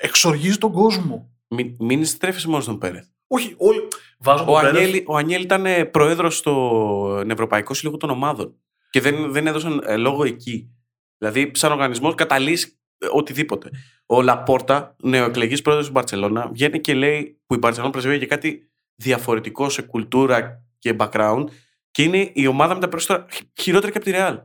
εξοργίζει 0.00 0.58
τον 0.58 0.72
κόσμο. 0.72 1.30
Μην, 1.48 1.76
μην 1.78 2.04
στρέφει 2.04 2.48
μόνο 2.48 2.62
στον 2.62 2.78
Πέρεθ. 2.78 3.06
Όχι, 3.26 3.54
όλοι. 3.56 3.80
Βάζω 4.18 4.44
ο, 4.48 4.58
Ανιέλη, 4.58 5.04
ο 5.06 5.16
Ανιέλη 5.16 5.44
ήταν 5.44 5.90
πρόεδρος 5.90 6.36
στο 6.36 7.24
Ευρωπαϊκό 7.28 7.74
Σύλλογο 7.74 7.96
των 7.96 8.10
Ομάδων 8.10 8.54
και 8.90 9.00
δεν, 9.00 9.32
δεν 9.32 9.46
έδωσαν 9.46 9.82
ε, 9.86 9.96
λόγο 9.96 10.24
εκεί. 10.24 10.70
Δηλαδή, 11.18 11.50
σαν 11.54 11.72
οργανισμός, 11.72 12.14
καταλύει 12.14 12.58
ε, 12.98 13.06
οτιδήποτε. 13.12 13.70
Ο 14.06 14.22
Λαπόρτα, 14.22 14.96
νεοεκλεγής 15.02 15.62
πρόεδρος 15.62 15.86
του 15.86 15.92
Μπαρσελόνα, 15.92 16.48
βγαίνει 16.52 16.80
και 16.80 16.94
λέει 16.94 17.40
που 17.46 17.54
η 17.54 17.58
Μπαρσελόνα 17.58 17.92
πρεσβεύει 17.92 18.16
για 18.16 18.26
κάτι 18.26 18.70
διαφορετικό 18.94 19.68
σε 19.68 19.82
κουλτούρα 19.82 20.64
και 20.78 20.96
background 20.98 21.44
και 21.90 22.02
είναι 22.02 22.30
η 22.32 22.46
ομάδα 22.46 22.74
με 22.74 22.80
τα 22.80 22.88
περισσότερα 22.88 23.26
χειρότερα 23.60 23.92
και 23.92 23.96
από 23.96 24.06
τη 24.06 24.12
Ρεάλ. 24.12 24.40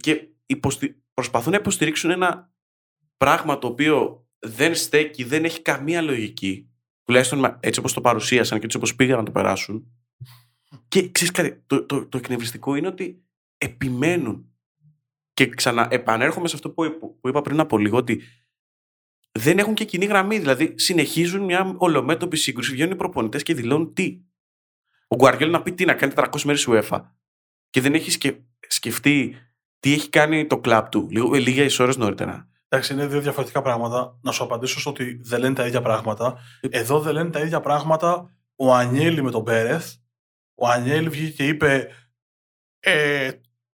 Και 0.00 0.28
υποστη... 0.46 1.02
προσπαθούν 1.14 1.52
να 1.52 1.58
υποστηρίξουν 1.58 2.10
ένα 2.10 2.51
πράγμα 3.22 3.58
το 3.58 3.66
οποίο 3.66 4.26
δεν 4.38 4.74
στέκει, 4.74 5.24
δεν 5.24 5.44
έχει 5.44 5.62
καμία 5.62 6.02
λογική 6.02 6.70
τουλάχιστον 7.04 7.56
έτσι 7.60 7.78
όπως 7.78 7.92
το 7.92 8.00
παρουσίασαν 8.00 8.58
και 8.58 8.64
έτσι 8.64 8.76
όπως 8.76 8.94
πήγαν 8.94 9.18
να 9.18 9.24
το 9.24 9.30
περάσουν. 9.30 9.86
Και 10.88 11.10
ξέρεις 11.10 11.32
κάτι, 11.32 11.62
το, 11.66 11.86
το, 11.86 12.06
το 12.06 12.18
εκνευριστικό 12.18 12.74
είναι 12.74 12.86
ότι 12.86 13.22
επιμένουν. 13.58 14.52
Και 15.34 15.46
ξανά 15.46 15.88
επανέρχομαι 15.90 16.48
σε 16.48 16.54
αυτό 16.54 16.70
που, 16.70 16.98
που 17.20 17.28
είπα 17.28 17.42
πριν 17.42 17.60
από 17.60 17.78
λίγο, 17.78 17.96
ότι 17.96 18.22
δεν 19.32 19.58
έχουν 19.58 19.74
και 19.74 19.84
κοινή 19.84 20.04
γραμμή. 20.04 20.38
Δηλαδή, 20.38 20.72
συνεχίζουν 20.78 21.44
μια 21.44 21.74
ολομέτωπη 21.76 22.36
σύγκρουση. 22.36 22.72
Βγαίνουν 22.72 22.92
οι 22.92 22.96
προπονητές 22.96 23.42
και 23.42 23.54
δηλώνουν 23.54 23.94
τι. 23.94 24.20
Ο 25.08 25.16
Γκουαριόλ 25.16 25.50
να 25.50 25.62
πει 25.62 25.72
τι, 25.72 25.84
να 25.84 25.94
κάνει 25.94 26.12
400 26.16 26.42
μέρες 26.44 26.68
UEFA. 26.68 27.00
Και 27.70 27.80
δεν 27.80 27.94
έχεις 27.94 28.12
σκε... 28.12 28.44
σκεφτεί 28.68 29.34
τι 29.78 29.92
έχει 29.92 30.08
κάνει 30.08 30.46
το 30.46 30.58
κλαμπ 30.60 30.86
του 30.88 31.08
λίγο, 31.10 31.32
λίγε 31.32 31.82
ώρες 31.82 31.96
νωρίτερα. 31.96 32.51
Εντάξει, 32.74 32.92
είναι 32.92 33.06
δύο 33.06 33.20
διαφορετικά 33.20 33.62
πράγματα. 33.62 34.18
Να 34.22 34.32
σου 34.32 34.44
απαντήσω 34.44 34.90
ότι 34.90 35.20
δεν 35.22 35.40
λένε 35.40 35.54
τα 35.54 35.66
ίδια 35.66 35.82
πράγματα. 35.82 36.38
Εδώ 36.60 37.00
δεν 37.00 37.12
λένε 37.12 37.30
τα 37.30 37.40
ίδια 37.40 37.60
πράγματα 37.60 38.30
ο 38.56 38.74
Ανιέλη 38.74 39.22
με 39.22 39.30
τον 39.30 39.44
Πέρεθ. 39.44 39.92
Ο 40.54 40.68
Ανιέλη 40.68 41.08
βγήκε 41.08 41.32
και 41.32 41.46
είπε 41.46 41.88
ε, 42.80 43.30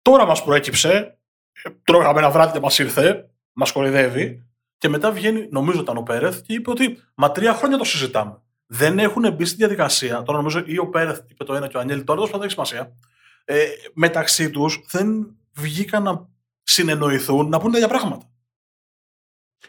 τώρα 0.02 0.26
μας 0.26 0.44
προέκυψε, 0.44 1.20
ε, 1.64 1.70
τρώγαμε 1.84 2.20
ένα 2.20 2.30
βράδυ 2.30 2.52
και 2.52 2.60
μας 2.60 2.80
ήρθε, 2.80 3.30
μας 3.54 3.72
κορυδεύει 3.72 4.48
και 4.78 4.90
μετά 4.90 5.12
βγαίνει, 5.12 5.48
νομίζω 5.52 5.80
ήταν 5.80 5.98
ο 5.98 6.04
Πέρεθ 6.04 6.42
και 6.42 6.54
είπε 6.54 6.70
ότι 6.70 7.00
μα 7.16 7.32
τρία 7.32 7.54
χρόνια 7.54 7.78
το 7.78 7.84
συζητάμε. 7.84 8.42
Δεν 8.66 9.00
έχουν 9.00 9.34
μπει 9.34 9.46
στη 9.46 9.56
διαδικασία, 9.56 10.24
τώρα 10.24 10.38
νομίζω 10.38 10.64
ή 10.66 10.78
ο 10.78 10.90
Πέρεθ 10.90 11.20
είπε 11.28 11.44
το 11.44 11.54
ένα 11.54 11.68
και 11.68 11.78
ο 11.78 11.80
Ανιέλη 11.80 12.04
τώρα, 12.04 12.26
δεν 12.26 12.42
έχει 12.42 12.52
σημασία. 12.52 12.98
Ε, 13.46 13.66
μεταξύ 13.94 14.50
τους 14.50 14.86
δεν 14.92 15.38
βγήκαν 15.54 16.04
να 16.04 16.30
συνεννοηθούν 16.64 17.50
να 17.50 17.60
πούνε 17.60 17.72
τα 17.72 17.78
ίδια 17.78 17.90
πράγματα. 17.90 18.28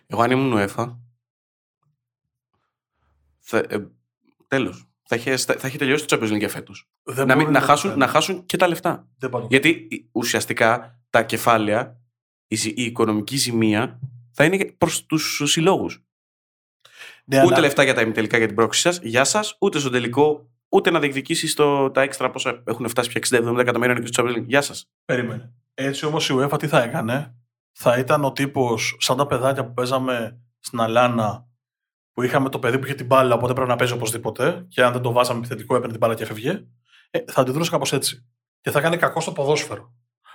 Εγώ 0.07 0.23
αν 0.23 0.31
ήμουν 0.31 0.53
ΟΕΦΑ, 0.53 1.01
θα, 3.39 3.59
ε, 3.69 3.87
τέλος. 4.47 4.89
Θα 5.07 5.15
έχει, 5.15 5.37
θα 5.37 5.67
έχει 5.67 5.79
τελειώσει 5.79 6.07
το 6.07 6.17
Champions 6.17 6.33
League 6.33 6.39
για 6.39 6.49
φέτος. 6.49 6.89
Να, 7.03 7.51
να, 7.51 7.61
χάσουν, 7.61 7.99
να 7.99 8.07
χάσουν 8.07 8.47
και 8.47 8.57
τα 8.57 8.69
λεφτά. 8.69 9.09
Γιατί 9.49 9.89
ουσιαστικά 10.13 11.01
τα 11.11 11.23
κεφάλαια, 11.23 12.01
η, 12.47 12.57
η 12.65 12.83
οικονομική 12.83 13.37
ζημία 13.37 14.01
θα 14.33 14.45
είναι 14.45 14.65
προς 14.79 15.07
τους 15.07 15.43
συλλόγους. 15.45 16.05
Ναι, 17.25 17.39
ούτε 17.39 17.55
αλλά... 17.55 17.61
λεφτά 17.61 17.83
για 17.83 17.95
τα 17.95 18.01
ημιτελικά 18.01 18.39
για 18.39 18.47
την 18.47 18.57
πρόξη 18.57 18.81
σας, 18.81 19.01
γεια 19.03 19.25
σας, 19.25 19.57
ούτε 19.61 19.79
στο 19.79 19.91
τελικό, 19.91 20.51
ούτε 20.69 20.91
να 20.91 21.01
διεκδικήσεις 21.01 21.55
τα 21.55 22.03
έξτρα 22.03 22.31
πόσα 22.31 22.63
έχουν 22.67 22.89
φτάσει 22.89 23.09
πια 23.09 23.41
60-70 23.41 23.59
εκατομμύρια 23.59 23.95
νικητέ 23.95 24.23
του 24.23 24.29
Champions 24.29 24.45
Γεια 24.47 24.61
σας. 24.61 24.91
Περίμενε. 25.05 25.53
Έτσι 25.75 26.07
όμως 26.07 26.29
η 26.29 26.35
UEFA 26.37 26.59
τι 26.59 26.67
θα 26.67 26.83
έκανε, 26.83 27.35
θα 27.77 27.99
ήταν 27.99 28.25
ο 28.25 28.33
τύπος 28.33 28.97
σαν 28.99 29.17
τα 29.17 29.27
παιδάκια 29.27 29.67
που 29.67 29.73
παίζαμε 29.73 30.41
στην 30.61 30.81
Αλάνα 30.81 31.49
που 32.13 32.23
είχαμε 32.23 32.49
το 32.49 32.59
παιδί 32.59 32.79
που 32.79 32.85
είχε 32.85 32.95
την 32.95 33.07
μπάλα, 33.07 33.35
οπότε 33.35 33.53
πρέπει 33.53 33.69
να 33.69 33.77
παίζει 33.77 33.93
οπωσδήποτε. 33.93 34.67
Και 34.69 34.85
αν 34.85 34.93
δεν 34.93 35.03
το 35.03 35.13
βάζαμε 35.13 35.39
επιθετικό, 35.39 35.75
έπαιρνε 35.75 35.91
την 35.91 36.01
μπάλα 36.01 36.15
και 36.15 36.23
έφευγε. 36.23 36.65
Ε, 37.11 37.19
θα 37.27 37.41
αντιδρούσε 37.41 37.71
κάπως 37.71 37.93
έτσι. 37.93 38.27
Και 38.61 38.71
θα 38.71 38.81
κάνει 38.81 38.97
κακό 38.97 39.21
στο 39.21 39.33
ποδόσφαιρο. 39.33 39.93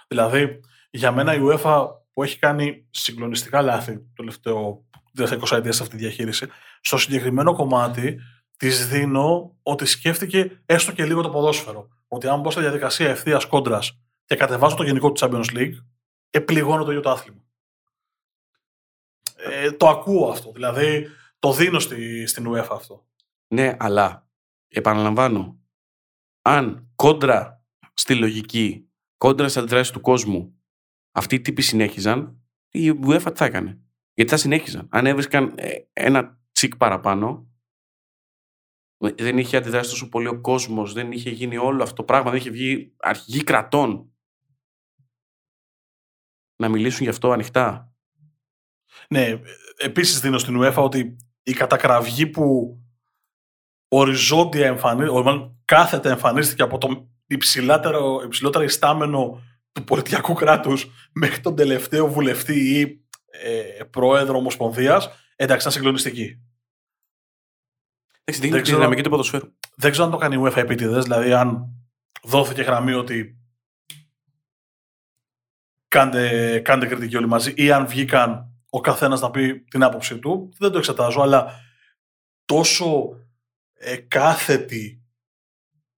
Δηλαδή, 0.08 0.60
για 0.90 1.12
μένα 1.12 1.36
η 1.36 1.40
UEFA 1.44 1.88
που 2.14 2.24
έχει 2.24 2.40
κάνει 2.40 2.88
συγκλονιστικά 2.90 3.62
λάθη 3.62 3.94
το 3.94 4.14
τελευταίο 4.16 4.86
20 5.18 5.58
ετία 5.58 5.72
σε 5.72 5.84
αυτή 5.84 5.96
τη 5.96 6.02
διαχείριση, 6.02 6.48
στο 6.82 6.98
συγκεκριμένο 6.98 7.54
κομμάτι 7.54 8.20
της 8.58 8.88
δίνω 8.88 9.56
ότι 9.64 9.86
σκέφτηκε 9.86 10.62
έστω 10.66 10.92
και 10.92 11.06
λίγο 11.06 11.22
το 11.22 11.30
ποδόσφαιρο. 11.30 11.88
Ότι 12.08 12.28
αν 12.28 12.40
μπω 12.40 12.52
στη 12.52 12.62
διαδικασία 12.62 13.10
ευθείας 13.10 13.46
κόντρας 13.46 14.00
και 14.26 14.36
κατεβάζω 14.36 14.76
το 14.76 14.84
γενικό 14.84 15.12
του 15.12 15.26
Champions 15.26 15.58
League, 15.58 15.74
επληγώνω 16.30 16.84
το 16.84 16.90
ίδιο 16.90 17.02
το 17.02 17.10
άθλημα. 17.10 17.44
Ε, 19.36 19.72
το 19.72 19.88
ακούω 19.88 20.30
αυτό. 20.30 20.52
Δηλαδή, 20.52 21.08
το 21.40 21.54
δίνω 21.54 21.80
στη, 21.80 22.26
στην 22.26 22.50
UEFA 22.50 22.68
αυτό. 22.72 23.08
Ναι, 23.48 23.76
αλλά 23.80 24.30
επαναλαμβάνω, 24.68 25.60
αν 26.42 26.92
κόντρα 26.96 27.66
στη 27.94 28.16
λογική, 28.16 28.90
κόντρα 29.18 29.48
στις 29.48 29.62
αντιδράσεις 29.62 29.94
του 29.94 30.02
κόσμου, 30.02 30.62
αυτοί 31.12 31.36
οι 31.36 31.42
τύποι 31.42 31.62
συνέχιζαν, 31.62 32.44
η 32.70 32.90
UEFA 32.90 33.26
τι 33.26 33.38
θα 33.38 33.46
έκανε; 33.46 33.80
Γιατί 34.14 34.32
θα 34.32 34.38
συνέχιζαν. 34.38 34.88
Αν 34.92 35.06
έβρισκαν 35.06 35.54
ε, 35.58 35.76
ένα 35.94 36.40
τσικ 36.52 36.76
παραπάνω, 36.76 37.48
δεν 38.98 39.38
είχε 39.38 39.58
αντιδράσει 39.58 39.90
τόσο 39.90 40.10
πολύ 40.10 40.28
ο 40.28 40.42
κόσμος, 40.42 40.94
δεν 40.94 41.12
είχε 41.12 41.30
γίνει 41.30 41.58
όλο 41.58 41.84
αυτό 41.84 41.96
το 41.96 42.04
πράγμα, 42.04 42.30
δεν 42.30 42.40
είχε 42.40 42.50
βγει 42.50 42.94
αρχηγοί 42.98 43.44
κρατών 43.44 44.14
να 46.60 46.70
μιλήσουν 46.70 47.04
γι' 47.04 47.10
αυτό 47.10 47.32
ανοιχτά; 47.32 47.94
Ναι, 49.10 49.40
επίσης 49.78 50.20
δίνω 50.20 50.38
στην 50.38 50.62
UEFA 50.62 50.76
ότι 50.76 51.18
η 51.44 51.54
κατακραυγή 51.54 52.28
που 52.28 52.78
οριζόντια 53.88 54.68
εμφανίζεται, 54.68 55.52
κάθετα 55.66 56.10
εμφανίστηκε 56.10 56.62
από 56.62 56.78
το 56.78 57.10
υψηλότερο, 57.28 58.22
υψηλότερο 58.26 58.64
ιστάμενο 58.64 59.42
του 59.72 59.84
πολιτιακού 59.84 60.34
κράτους 60.34 60.88
μέχρι 61.14 61.40
τον 61.40 61.56
τελευταίο 61.56 62.08
βουλευτή 62.08 62.80
ή 62.80 63.04
ε, 63.32 63.84
πρόεδρο 63.84 64.38
Ομοσπονδίας, 64.38 65.10
εντάξει, 65.36 65.62
ήταν 65.62 65.72
συγκλονιστική. 65.72 66.44
Δεν 68.24 68.62
ξέρω, 68.62 68.78
δυναμική 68.78 69.02
του 69.02 69.10
ποδοσφαίρου. 69.10 69.48
Δεν 69.76 69.92
ξέρω 69.92 70.06
αν 70.06 70.12
το 70.12 70.18
κάνει 70.18 70.36
η 70.36 70.46
UEFA 70.46 70.58
επίτηδες, 70.58 71.04
δηλαδή 71.04 71.34
αν 71.34 71.76
δόθηκε 72.24 72.62
γραμμή 72.62 72.94
ότι 72.94 73.39
κάντε, 75.90 76.60
κάντε 76.60 76.86
κριτική 76.86 77.18
όλοι 77.18 77.28
μαζί 77.28 77.54
ή 77.56 77.72
αν 77.72 77.88
βγήκαν 77.88 78.54
ο 78.70 78.82
καθένας 78.82 79.22
να 79.22 79.32
πει 79.32 79.60
την 79.60 79.84
άποψή 79.84 80.20
του. 80.20 80.54
Δεν 80.58 80.72
το 80.72 80.78
εξετάζω, 80.78 81.22
αλλά 81.22 81.54
τόσο 82.46 83.10
ε, 83.74 83.96
κάθετη 83.96 85.04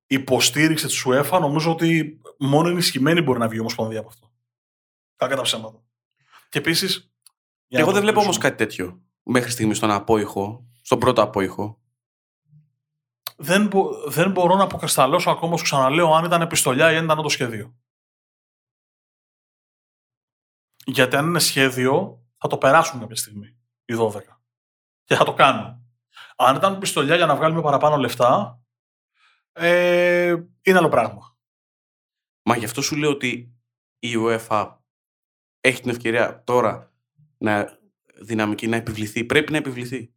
υποστήριξη 0.07 0.85
της 0.85 1.05
UEFA 1.07 1.39
νομίζω 1.39 1.71
ότι 1.71 2.19
μόνο 2.37 2.69
ενισχυμένη 2.69 3.21
μπορεί 3.21 3.39
να 3.39 3.47
βγει 3.47 3.57
η 3.57 3.59
Ομοσπονδία 3.59 3.99
από 3.99 4.07
αυτό. 4.07 4.31
Κακά 5.15 5.35
τα 5.35 5.41
ψέματα. 5.41 5.83
Και 6.49 6.57
επίσης. 6.57 7.11
Εγώ 7.67 7.91
δεν 7.91 8.01
βλέπω 8.01 8.19
όμως 8.19 8.37
κάτι 8.37 8.57
τέτοιο 8.57 9.01
μέχρι 9.23 9.51
στιγμής 9.51 9.77
στον 9.77 9.91
απόϊχο, 9.91 10.67
στον 10.81 10.99
πρώτο 10.99 11.21
απόϊχο. 11.21 11.79
Δεν, 13.37 13.69
δεν 14.07 14.31
μπορώ 14.31 14.55
να 14.55 14.63
αποκρισταλώσω 14.63 15.29
ακόμα, 15.29 15.57
σου 15.57 15.63
ξαναλέω, 15.63 16.13
αν 16.13 16.25
ήταν 16.25 16.41
επιστολιά 16.41 16.91
ή 16.91 16.95
αν 16.95 17.03
ήταν 17.03 17.21
το 17.21 17.29
σχέδιο. 17.29 17.75
Γιατί 20.85 21.15
αν 21.15 21.25
είναι 21.25 21.39
σχέδιο, 21.39 22.25
θα 22.37 22.47
το 22.47 22.57
περάσουν 22.57 22.99
κάποια 22.99 23.15
στιγμή 23.15 23.57
οι 23.85 23.93
12. 23.97 24.13
Και 25.03 25.15
θα 25.15 25.23
το 25.23 25.33
κάνουν. 25.33 25.85
Αν 26.35 26.55
ήταν 26.55 26.77
πιστολιά 26.77 27.15
για 27.15 27.25
να 27.25 27.35
βγάλουμε 27.35 27.61
παραπάνω 27.61 27.97
λεφτά, 27.97 28.61
ε, 29.51 30.35
είναι 30.61 30.77
άλλο 30.77 30.89
πράγμα. 30.89 31.37
Μα 32.43 32.55
γι' 32.57 32.65
αυτό 32.65 32.81
σου 32.81 32.95
λέω 32.95 33.09
ότι 33.09 33.55
η 33.99 34.13
UEFA 34.17 34.77
έχει 35.59 35.81
την 35.81 35.89
ευκαιρία 35.89 36.43
τώρα 36.43 36.93
να 37.37 37.79
δυναμική 38.21 38.67
να 38.67 38.75
επιβληθεί. 38.75 39.23
Πρέπει 39.23 39.51
να 39.51 39.57
επιβληθεί. 39.57 40.13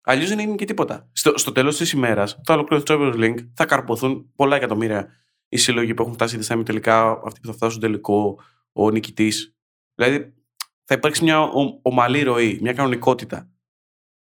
Αλλιώς 0.00 0.28
δεν 0.28 0.38
είναι 0.38 0.54
και 0.54 0.64
τίποτα. 0.64 1.08
Στο, 1.12 1.38
στο 1.38 1.52
τέλος 1.52 1.76
της 1.76 1.92
ημέρας, 1.92 2.40
το 2.42 2.52
ολοκλήρω 2.52 2.82
το 2.82 2.94
Champions 2.94 3.14
League 3.14 3.48
θα 3.54 3.64
καρποθούν 3.64 4.32
πολλά 4.36 4.56
εκατομμύρια 4.56 5.08
οι 5.48 5.56
σύλλογοι 5.56 5.94
που 5.94 6.02
έχουν 6.02 6.14
φτάσει 6.14 6.34
ήδη 6.34 6.44
στα 6.44 6.62
τελικά, 6.62 7.10
αυτοί 7.24 7.40
που 7.40 7.46
θα 7.46 7.52
φτάσουν 7.52 7.80
τελικό, 7.80 8.40
ο 8.78 8.90
νικητής. 8.90 9.56
Δηλαδή 9.94 10.34
θα 10.84 10.94
υπάρξει 10.94 11.24
μια 11.24 11.40
ομαλή 11.82 12.22
ροή, 12.22 12.58
μια 12.60 12.72
κανονικότητα. 12.72 13.50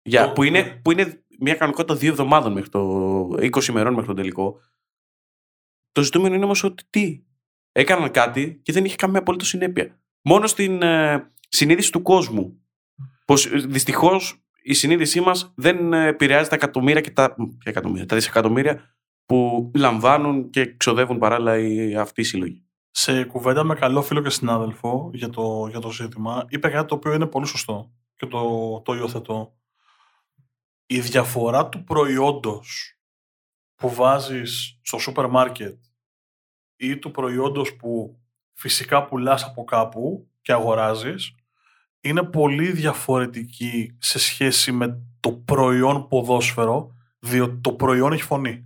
Για, 0.01 0.31
που, 0.31 0.43
είναι, 0.43 0.79
που 0.83 0.91
είναι 0.91 1.23
μια 1.39 1.55
κανονικότητα 1.55 1.95
δύο 1.95 2.09
εβδομάδων 2.11 2.51
μέχρι 2.51 2.69
το 2.69 3.23
20 3.27 3.67
ημερών 3.67 3.93
μέχρι 3.93 4.07
το 4.07 4.13
τελικό. 4.13 4.59
Το 5.91 6.01
ζητούμενο 6.01 6.35
είναι 6.35 6.43
όμως 6.43 6.63
ότι 6.63 6.83
τι. 6.89 7.23
Έκαναν 7.71 8.11
κάτι 8.11 8.59
και 8.63 8.71
δεν 8.71 8.85
είχε 8.85 8.95
καμία 8.95 9.19
απολύτως 9.19 9.47
συνέπεια. 9.47 10.01
Μόνο 10.21 10.47
στην 10.47 10.81
ε, 10.81 11.31
συνείδηση 11.49 11.91
του 11.91 12.01
κόσμου. 12.01 12.61
Πως 13.25 13.45
ε, 13.45 13.57
δυστυχώς 13.57 14.43
η 14.63 14.73
συνείδησή 14.73 15.21
μας 15.21 15.53
δεν 15.55 15.93
επηρεάζει 15.93 16.49
τα 16.49 16.55
εκατομμύρια 16.55 17.01
και 17.01 17.11
τα, 17.11 17.35
εκατομμύρια, 17.63 18.05
τα 18.05 18.15
δισεκατομμύρια 18.15 18.95
που 19.25 19.71
λαμβάνουν 19.75 20.49
και 20.49 20.75
ξοδεύουν 20.77 21.17
παράλληλα 21.17 21.57
οι, 21.57 21.95
αυτοί 21.95 22.21
οι 22.21 22.23
σύλλογοι 22.23 22.65
σε 22.91 23.23
κουβέντα 23.23 23.63
με 23.63 23.75
καλό 23.75 24.01
φίλο 24.01 24.21
και 24.21 24.29
συνάδελφο 24.29 25.09
για 25.13 25.29
το, 25.29 25.67
για 25.69 25.79
το 25.79 25.91
ζήτημα, 25.91 26.45
είπε 26.49 26.69
κάτι 26.69 26.87
το 26.87 26.95
οποίο 26.95 27.13
είναι 27.13 27.25
πολύ 27.25 27.45
σωστό 27.45 27.91
και 28.15 28.25
το, 28.25 28.81
το 28.81 28.93
υιοθετώ. 28.93 29.55
Η 30.85 30.99
διαφορά 30.99 31.69
του 31.69 31.83
προϊόντος 31.83 32.99
που 33.75 33.93
βάζεις 33.93 34.79
στο 34.81 34.97
σούπερ 34.97 35.27
μάρκετ 35.27 35.83
ή 36.75 36.97
του 36.97 37.11
προϊόντος 37.11 37.75
που 37.75 38.19
φυσικά 38.53 39.05
πουλάς 39.05 39.43
από 39.43 39.63
κάπου 39.63 40.29
και 40.41 40.51
αγοράζεις 40.51 41.35
είναι 42.01 42.23
πολύ 42.23 42.71
διαφορετική 42.71 43.97
σε 43.99 44.19
σχέση 44.19 44.71
με 44.71 45.03
το 45.19 45.31
προϊόν 45.31 46.07
ποδόσφαιρο 46.07 46.95
διότι 47.19 47.61
το 47.61 47.73
προϊόν 47.73 48.13
έχει 48.13 48.23
φωνή. 48.23 48.65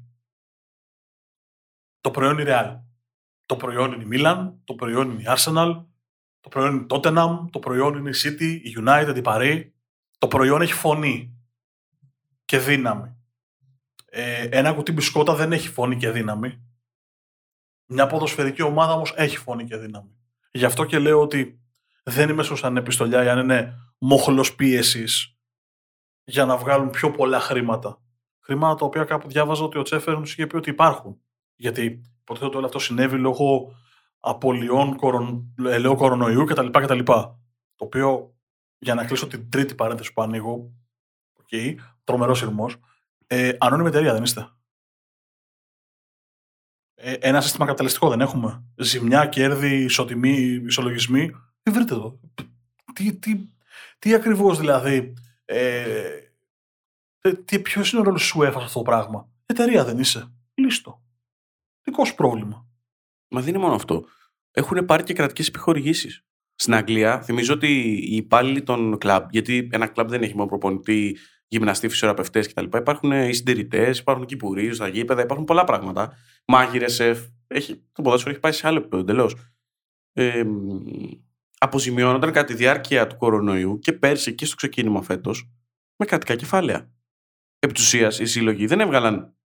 Το 2.01 2.11
προϊόν 2.11 2.37
είναι 2.39 2.51
real. 2.53 2.84
Το 3.45 3.55
προϊόν 3.55 3.91
είναι 3.91 4.03
η 4.03 4.05
Μίλαν, 4.05 4.61
το 4.63 4.73
προϊόν 4.73 5.11
είναι 5.11 5.21
η 5.21 5.25
Arsenal, 5.27 5.85
το 6.39 6.49
προϊόν 6.49 6.73
είναι 6.73 6.81
η 6.81 6.85
Tottenham, 6.89 7.45
το 7.51 7.59
προϊόν 7.59 7.95
είναι 7.97 8.09
η 8.09 8.13
City, 8.15 8.59
η 8.63 8.75
United, 8.79 9.13
η 9.15 9.21
Paris. 9.23 9.69
Το 10.17 10.27
προϊόν 10.27 10.61
έχει 10.61 10.73
φωνή 10.73 11.37
και 12.45 12.59
δύναμη. 12.59 13.15
Ε, 14.05 14.47
ένα 14.51 14.73
κουτί 14.73 14.91
μπισκότα 14.91 15.35
δεν 15.35 15.51
έχει 15.51 15.69
φωνή 15.69 15.97
και 15.97 16.09
δύναμη. 16.09 16.61
Μια 17.85 18.07
ποδοσφαιρική 18.07 18.61
ομάδα 18.61 18.93
όμως 18.93 19.13
έχει 19.15 19.37
φωνή 19.37 19.65
και 19.65 19.77
δύναμη. 19.77 20.17
Γι' 20.51 20.65
αυτό 20.65 20.85
και 20.85 20.99
λέω 20.99 21.21
ότι 21.21 21.59
δεν 22.03 22.29
είμαι 22.29 22.43
στο 22.43 22.55
σαν 22.55 22.77
επιστολιά 22.77 23.23
ή 23.23 23.29
αν 23.29 23.39
είναι 23.39 23.73
μόχλος 23.97 24.55
πίεσης 24.55 25.37
για 26.23 26.45
να 26.45 26.57
βγάλουν 26.57 26.89
πιο 26.89 27.11
πολλά 27.11 27.39
χρήματα. 27.39 28.01
Χρήματα 28.39 28.75
τα 28.75 28.85
οποία 28.85 29.03
κάπου 29.03 29.27
διάβαζα 29.27 29.63
ότι 29.63 29.77
ο 29.77 29.81
Τσέφερν 29.81 30.23
είχε 30.23 30.47
πει 30.47 30.55
ότι 30.55 30.69
υπάρχουν. 30.69 31.21
Γιατί 31.55 32.01
Υποτίθεται 32.27 32.57
όλο 32.57 32.65
αυτό 32.65 32.79
συνέβη 32.79 33.17
λόγω 33.17 33.75
απολειών 34.19 34.95
κορον, 34.95 35.53
ελαιού 35.59 35.95
κορονοϊού 35.95 36.43
κτλ. 36.45 36.69
κτλ. 36.69 36.99
Το 37.03 37.85
οποίο, 37.85 38.35
για 38.77 38.93
να 38.93 39.05
κλείσω 39.05 39.27
την 39.27 39.49
τρίτη 39.49 39.75
παρένθεση 39.75 40.13
που 40.13 40.21
ανοίγω, 40.21 40.73
okay, 41.43 41.75
τρομερός 42.03 42.37
σειρμός, 42.37 42.75
ε, 43.27 43.51
ανώνυμη 43.59 43.87
εταιρεία 43.87 44.13
δεν 44.13 44.23
είστε; 44.23 44.49
Ε, 46.95 47.13
ένα 47.13 47.41
σύστημα 47.41 47.65
καταλυστικό 47.65 48.09
δεν 48.09 48.21
έχουμε; 48.21 48.63
Ζημιά, 48.75 49.25
κέρδη, 49.25 49.83
ισοτιμή, 49.83 50.61
ισολογισμοί; 50.65 51.31
Τι 51.61 51.71
βρείτε 51.71 51.93
εδώ. 51.93 52.19
Τι, 52.93 53.13
τι, 53.13 53.49
τι 53.99 54.13
ακριβώς 54.13 54.59
δηλαδή. 54.59 55.13
Ε, 55.45 56.19
τι, 57.45 57.59
ποιος 57.59 57.91
είναι 57.91 58.01
ο 58.01 58.03
ρόλος 58.03 58.23
σου 58.23 58.43
έφασε 58.43 58.65
αυτό 58.65 58.77
το 58.77 58.85
πράγμα; 58.85 59.29
Εταιρεία 59.45 59.85
δεν 59.85 59.99
είσαι. 59.99 60.33
Λύστο. 60.53 61.04
Δικό 61.95 62.07
σου 62.07 62.15
πρόβλημα. 62.15 62.67
Μα 63.27 63.41
δεν 63.41 63.49
είναι 63.49 63.63
μόνο 63.63 63.75
αυτό. 63.75 64.05
Έχουν 64.51 64.85
πάρει 64.85 65.03
και 65.03 65.13
κρατικές 65.13 65.47
επιχορηγήσεις. 65.47 66.25
Στην 66.55 66.73
Αγγλία, 66.73 67.21
θυμίζω 67.21 67.53
ότι 67.53 67.67
οι 68.11 68.15
υπάλληλοι 68.15 68.63
των 68.63 68.97
κλαμπ, 68.97 69.27
γιατί 69.31 69.69
ένα 69.71 69.87
κλαμπ 69.87 70.09
δεν 70.09 70.23
έχει 70.23 70.35
μόνο 70.35 70.47
προπονητή, 70.47 71.17
γυμναστή, 71.47 71.89
φυσιοραπευτέ 71.89 72.39
κτλ. 72.39 72.63
Υπάρχουν 72.77 73.11
οι 73.11 73.33
συντηρητές, 73.33 73.99
υπάρχουν 73.99 74.25
κυπουρίου 74.25 74.73
στα 74.73 74.87
γήπεδα, 74.87 75.21
υπάρχουν 75.21 75.45
πολλά 75.45 75.63
πράγματα. 75.63 76.13
Μάγειρες, 76.47 76.93
σεφ. 76.93 77.19
Έχει, 77.47 77.75
το 77.91 78.01
ποδόσφαιρο 78.01 78.31
έχει 78.31 78.39
πάει 78.39 78.51
σε 78.51 78.67
άλλο 78.67 78.77
επίπεδο 78.77 79.01
εντελώς. 79.01 79.35
Ε, 80.13 80.43
αποζημιώνονταν 81.57 82.31
κατά 82.31 82.45
τη 82.45 82.53
διάρκεια 82.53 83.07
του 83.07 83.17
κορονοϊού 83.17 83.79
και 83.79 83.93
πέρσι 83.93 84.35
και 84.35 84.45
στο 84.45 84.55
ξεκίνημα 84.55 85.01
φέτος 85.01 85.51
με 85.95 86.05
κρατικά 86.05 86.35
κεφάλαια. 86.35 86.91
Επί 87.59 87.81
οι 88.19 88.25
σύλλογοι 88.25 88.65
δεν 88.65 88.79
έβγαλαν 88.79 89.35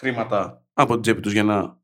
χρήματα 0.00 0.66
από 0.72 0.92
την 0.92 1.02
τσέπη 1.02 1.20
τους 1.20 1.32
για 1.32 1.42
να 1.42 1.81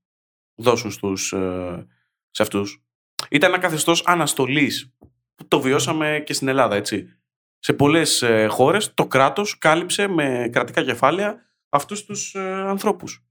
δώσουν 0.58 0.90
στους, 0.90 1.32
ε, 1.32 1.86
σε 2.30 2.42
αυτούς. 2.42 2.82
Ήταν 3.30 3.50
ένα 3.50 3.62
καθεστώς 3.62 4.06
αναστολής 4.06 4.94
που 5.34 5.48
το 5.48 5.60
βιώσαμε 5.60 6.22
και 6.26 6.32
στην 6.32 6.48
Ελλάδα, 6.48 6.76
έτσι. 6.76 7.12
Σε 7.58 7.72
πολλές 7.72 8.22
ε, 8.22 8.46
χώρες 8.46 8.94
το 8.94 9.06
κράτος 9.06 9.58
κάλυψε 9.58 10.06
με 10.06 10.48
κρατικά 10.52 10.84
κεφάλαια 10.84 11.36
αυτούς 11.68 12.04
τους 12.04 12.34
ε, 12.34 12.52
ανθρώπους. 12.52 13.24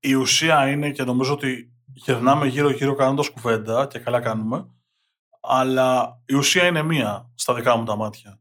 Η 0.00 0.14
ουσία 0.14 0.68
είναι 0.68 0.90
και 0.90 1.04
νομίζω 1.04 1.32
ότι 1.32 1.72
γυρνάμε 1.84 2.46
γύρω-γύρω 2.46 2.94
κάνοντας 2.94 3.30
κουβέντα 3.30 3.86
και 3.86 3.98
καλά 3.98 4.20
κάνουμε, 4.20 4.66
αλλά 5.40 6.20
η 6.26 6.34
ουσία 6.34 6.66
είναι 6.66 6.82
μία 6.82 7.32
στα 7.34 7.54
δικά 7.54 7.76
μου 7.76 7.84
τα 7.84 7.96
μάτια. 7.96 8.40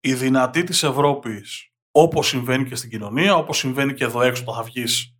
Η 0.00 0.14
δυνατή 0.14 0.64
της 0.64 0.82
Ευρώπης 0.82 1.74
Όπως 1.96 2.28
συμβαίνει 2.28 2.64
και 2.64 2.74
στην 2.74 2.90
κοινωνία, 2.90 3.34
όπως 3.34 3.58
συμβαίνει 3.58 3.94
και 3.94 4.04
εδώ 4.04 4.22
έξω 4.22 4.42
όταν 4.42 4.54
θα 4.54 4.62
βγεις 4.62 5.13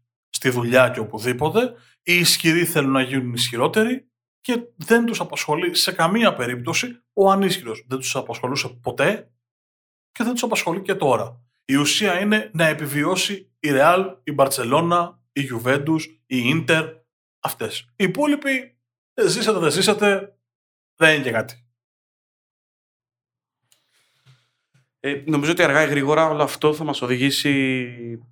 στη 0.45 0.53
δουλειά 0.53 0.89
και 0.89 1.01
οπουδήποτε, 1.01 1.75
οι 2.03 2.15
ισχυροί 2.15 2.65
θέλουν 2.65 2.91
να 2.91 3.03
γίνουν 3.03 3.33
ισχυρότεροι 3.33 4.11
και 4.41 4.63
δεν 4.77 5.05
τους 5.05 5.21
απασχολεί 5.21 5.75
σε 5.75 5.93
καμία 5.93 6.35
περίπτωση 6.35 7.03
ο 7.13 7.31
ανίσχυρος. 7.31 7.85
Δεν 7.89 7.99
τους 7.99 8.17
απασχολούσε 8.17 8.69
ποτέ 8.69 9.33
και 10.13 10.25
δεν 10.25 10.33
τους 10.33 10.43
απασχολεί 10.43 10.83
και 10.83 10.95
τώρα. 10.95 11.45
Η 11.65 11.75
ουσία 11.75 12.21
είναι 12.21 12.51
να 12.55 12.67
επιβιώσει 12.67 13.35
η 13.61 13.69
Real, 13.73 14.17
η 14.25 14.35
Barcelona, 14.39 15.15
η 15.33 15.49
Juventus, 15.53 16.01
η 16.27 16.43
Inter, 16.55 16.93
αυτές. 17.41 17.81
Οι 17.97 18.05
υπόλοιποι 18.05 18.79
ζήσατε, 19.27 19.59
δεν 19.59 19.71
ζήσατε, 19.71 20.39
δεν 20.97 21.15
είναι 21.15 21.23
και 21.23 21.31
κάτι. 21.31 21.69
Ε, 25.01 25.23
νομίζω 25.27 25.51
ότι 25.51 25.63
αργά 25.63 25.83
ή 25.83 25.89
γρήγορα 25.89 26.29
όλο 26.29 26.43
αυτό 26.43 26.75
θα 26.75 26.85
μας 26.85 27.03
οδηγήσει 27.03 28.25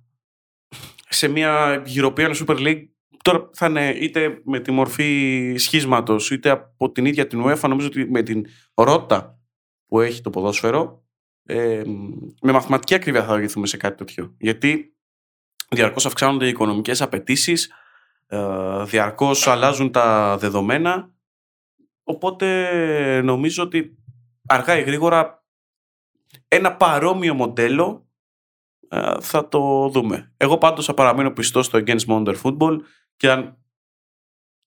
σε 1.13 1.27
μια 1.27 1.83
European 1.95 2.35
Super 2.35 2.57
League 2.57 2.83
τώρα 3.23 3.49
θα 3.53 3.65
είναι 3.65 3.89
είτε 3.89 4.41
με 4.45 4.59
τη 4.59 4.71
μορφή 4.71 5.53
σχίσματος 5.57 6.31
είτε 6.31 6.49
από 6.49 6.91
την 6.91 7.05
ίδια 7.05 7.27
την 7.27 7.43
UEFA 7.45 7.67
νομίζω 7.69 7.87
ότι 7.87 8.09
με 8.09 8.23
την 8.23 8.45
ρότα 8.73 9.39
που 9.85 9.99
έχει 9.99 10.21
το 10.21 10.29
ποδόσφαιρο 10.29 11.03
ε, 11.45 11.81
με 12.41 12.51
μαθηματική 12.51 12.93
ακρίβεια 12.93 13.23
θα 13.23 13.33
οδηγηθούμε 13.33 13.67
σε 13.67 13.77
κάτι 13.77 13.97
τέτοιο. 13.97 14.35
Γιατί 14.37 14.95
διαρκώς 15.69 16.05
αυξάνονται 16.05 16.45
οι 16.45 16.49
οικονομικές 16.49 17.01
απαιτήσεις, 17.01 17.71
ε, 18.27 18.83
διαρκώς 18.83 19.47
αλλάζουν 19.47 19.91
τα 19.91 20.37
δεδομένα. 20.37 21.11
Οπότε 22.03 22.71
νομίζω 23.21 23.63
ότι 23.63 23.97
αργά 24.45 24.77
ή 24.77 24.81
γρήγορα 24.81 25.45
ένα 26.47 26.75
παρόμοιο 26.75 27.33
μοντέλο 27.33 28.02
ε, 28.02 28.02
θα 29.21 29.47
το 29.47 29.89
δούμε. 29.89 30.33
Εγώ 30.37 30.57
πάντως 30.57 30.85
θα 30.85 30.93
παραμείνω 30.93 31.31
πιστό 31.31 31.63
στο 31.63 31.79
Against 31.85 32.05
Wonder 32.05 32.35
Football 32.43 32.79
και 33.15 33.31
αν 33.31 33.57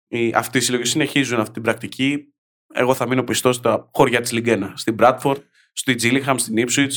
οι, 0.09 0.33
αυτοί 0.35 0.59
οι 0.59 0.61
συλλογοί 0.61 0.85
συνεχίζουν 0.85 1.41
αυτή 1.41 1.53
την 1.53 1.63
πρακτική, 1.63 2.35
εγώ 2.73 2.95
θα 2.95 3.07
μείνω 3.07 3.25
πιστό 3.25 3.53
στα 3.53 3.91
χωριά 3.93 4.21
της 4.21 4.33
Λιγκένα. 4.33 4.77
Στην 4.77 4.97
Bradford, 4.99 5.39
στη 5.73 5.95
Gillingham, 6.01 6.35
στην 6.37 6.55
Ipswich, 6.59 6.95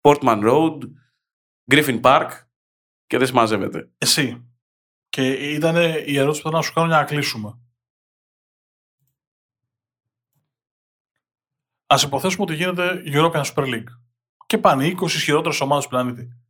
Portman 0.00 0.50
Road, 0.50 0.78
Griffin 1.70 2.00
Park 2.00 2.28
και 3.06 3.18
δεν 3.18 3.26
συμμαζεύεται. 3.26 3.90
Εσύ. 3.98 4.48
Και 5.08 5.28
ήταν 5.32 5.76
η 6.06 6.18
ερώτηση 6.18 6.42
που 6.42 6.48
θέλω 6.48 6.56
να 6.56 6.62
σου 6.62 6.72
κάνω 6.72 6.86
για 6.86 6.96
να 6.96 7.04
κλείσουμε. 7.04 7.58
Ας 11.86 12.02
υποθέσουμε 12.02 12.42
ότι 12.42 12.54
γίνεται 12.54 13.02
European 13.06 13.44
Super 13.44 13.64
League 13.64 13.88
και 14.46 14.58
πάνε 14.58 14.94
20 15.00 15.02
ισχυρότερε 15.04 15.56
ομάδες 15.60 15.84
του 15.84 15.90
πλανήτη. 15.90 16.43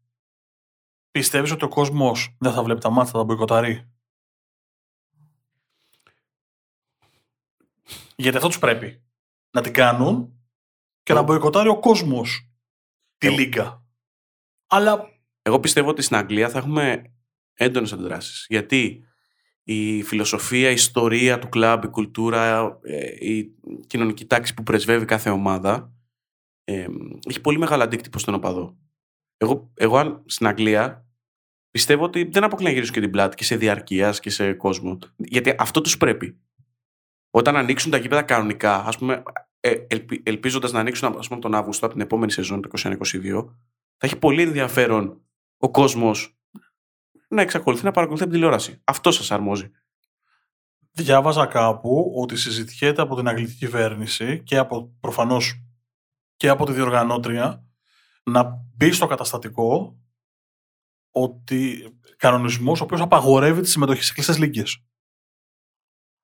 Πιστεύεις 1.18 1.50
ότι 1.50 1.64
ο 1.64 1.68
κόσμος 1.68 2.37
δεν 2.38 2.53
θα 2.53 2.62
βλέπει 2.62 2.81
τα 2.81 2.90
μάτια, 2.90 3.12
θα 3.12 3.18
τα 3.18 3.24
μποϊκοταρεί. 3.24 3.90
Γιατί 8.16 8.37
αυτό 8.37 8.48
τους 8.48 8.59
πρέπει. 8.59 9.03
Να 9.50 9.61
την 9.61 9.72
κάνουν 9.72 10.42
και 11.03 11.12
να 11.12 11.22
μποϊκοτάρει 11.22 11.68
ο 11.68 11.79
κόσμος 11.79 12.50
τη 13.18 13.31
Λίγκα. 13.31 13.87
Αλλά. 14.66 15.09
Εγώ 15.42 15.61
πιστεύω 15.61 15.88
ότι 15.88 16.03
στην 16.03 16.16
Αγγλία 16.16 16.48
θα 16.48 16.59
έχουμε 16.59 17.14
έντονες 17.55 17.92
αντιδράσεις. 17.92 18.46
Γιατί 18.48 19.05
η 19.62 20.03
φιλοσοφία, 20.03 20.70
η 20.70 20.72
ιστορία 20.74 21.38
του 21.38 21.48
κλαμπ, 21.48 21.85
η 21.85 21.88
κουλτούρα, 21.88 22.79
ε, 22.83 23.27
η 23.27 23.55
κοινωνική 23.87 24.27
τάξη 24.27 24.55
που 24.55 24.62
πρεσβεύει 24.62 25.05
κάθε 25.05 25.31
ομάδα 25.31 25.92
ε, 26.64 26.87
έχει 27.29 27.40
πολύ 27.40 27.59
μεγάλο 27.59 27.83
αντίκτυπο 27.83 28.18
στον 28.18 28.35
οπαδό. 28.35 28.79
Εγώ, 29.37 29.70
εγώ 29.74 29.96
αν 29.96 30.22
στην 30.27 30.46
Αγγλία 30.46 31.04
πιστεύω 31.75 32.05
ότι 32.05 32.25
δεν 32.25 32.45
αποκλεί 32.45 32.65
να 32.65 32.71
γυρίσουν 32.71 32.95
και 32.95 33.01
την 33.01 33.11
πλάτη 33.11 33.37
και 33.37 33.45
σε 33.45 33.57
διαρκείας 33.57 34.21
και 34.21 34.31
σε 34.31 34.53
κόσμο. 34.53 34.99
Γιατί 35.17 35.55
αυτό 35.59 35.81
τους 35.81 35.97
πρέπει. 35.97 36.41
Όταν 37.31 37.57
ανοίξουν 37.57 37.91
τα 37.91 37.97
γήπεδα 37.97 38.23
κανονικά, 38.23 38.85
ας 38.85 38.99
πούμε, 38.99 39.23
ε, 39.61 39.75
ελπίζοντας 40.23 40.73
να 40.73 40.81
ανοίξουν 40.81 41.17
ας 41.19 41.29
πούμε, 41.29 41.41
τον 41.41 41.55
Αύγουστο 41.55 41.85
από 41.85 41.95
την 41.95 42.03
επόμενη 42.03 42.33
σεζόν, 42.33 42.63
το 42.63 42.69
2022, 42.69 43.45
θα 43.97 44.07
έχει 44.07 44.17
πολύ 44.17 44.43
ενδιαφέρον 44.43 45.23
ο 45.57 45.71
κόσμος 45.71 46.39
να 47.29 47.43
εξακολουθεί 47.43 47.85
να 47.85 47.91
παρακολουθεί 47.91 48.25
την 48.25 48.33
τηλεόραση. 48.33 48.81
Αυτό 48.85 49.11
σας 49.11 49.31
αρμόζει. 49.31 49.71
Διάβαζα 50.91 51.47
κάπου 51.47 52.13
ότι 52.17 52.37
συζητιέται 52.37 53.03
από 53.03 53.17
την 53.17 53.29
αγγλική 53.29 53.55
κυβέρνηση 53.55 54.43
και 54.43 54.57
από 54.57 54.97
προφανώς 55.01 55.63
και 56.37 56.49
από 56.49 56.65
τη 56.65 56.73
διοργανώτρια 56.73 57.65
να 58.23 58.65
μπει 58.77 58.93
στο 58.93 59.07
καταστατικό 59.07 59.99
ότι 61.14 61.88
κανονισμός 62.16 62.81
ο 62.81 62.85
οποίος 62.85 63.00
απαγορεύει 63.00 63.61
τη 63.61 63.68
συμμετοχή 63.68 64.03
σε 64.03 64.12
κλειστές 64.12 64.38
λίγκες. 64.38 64.85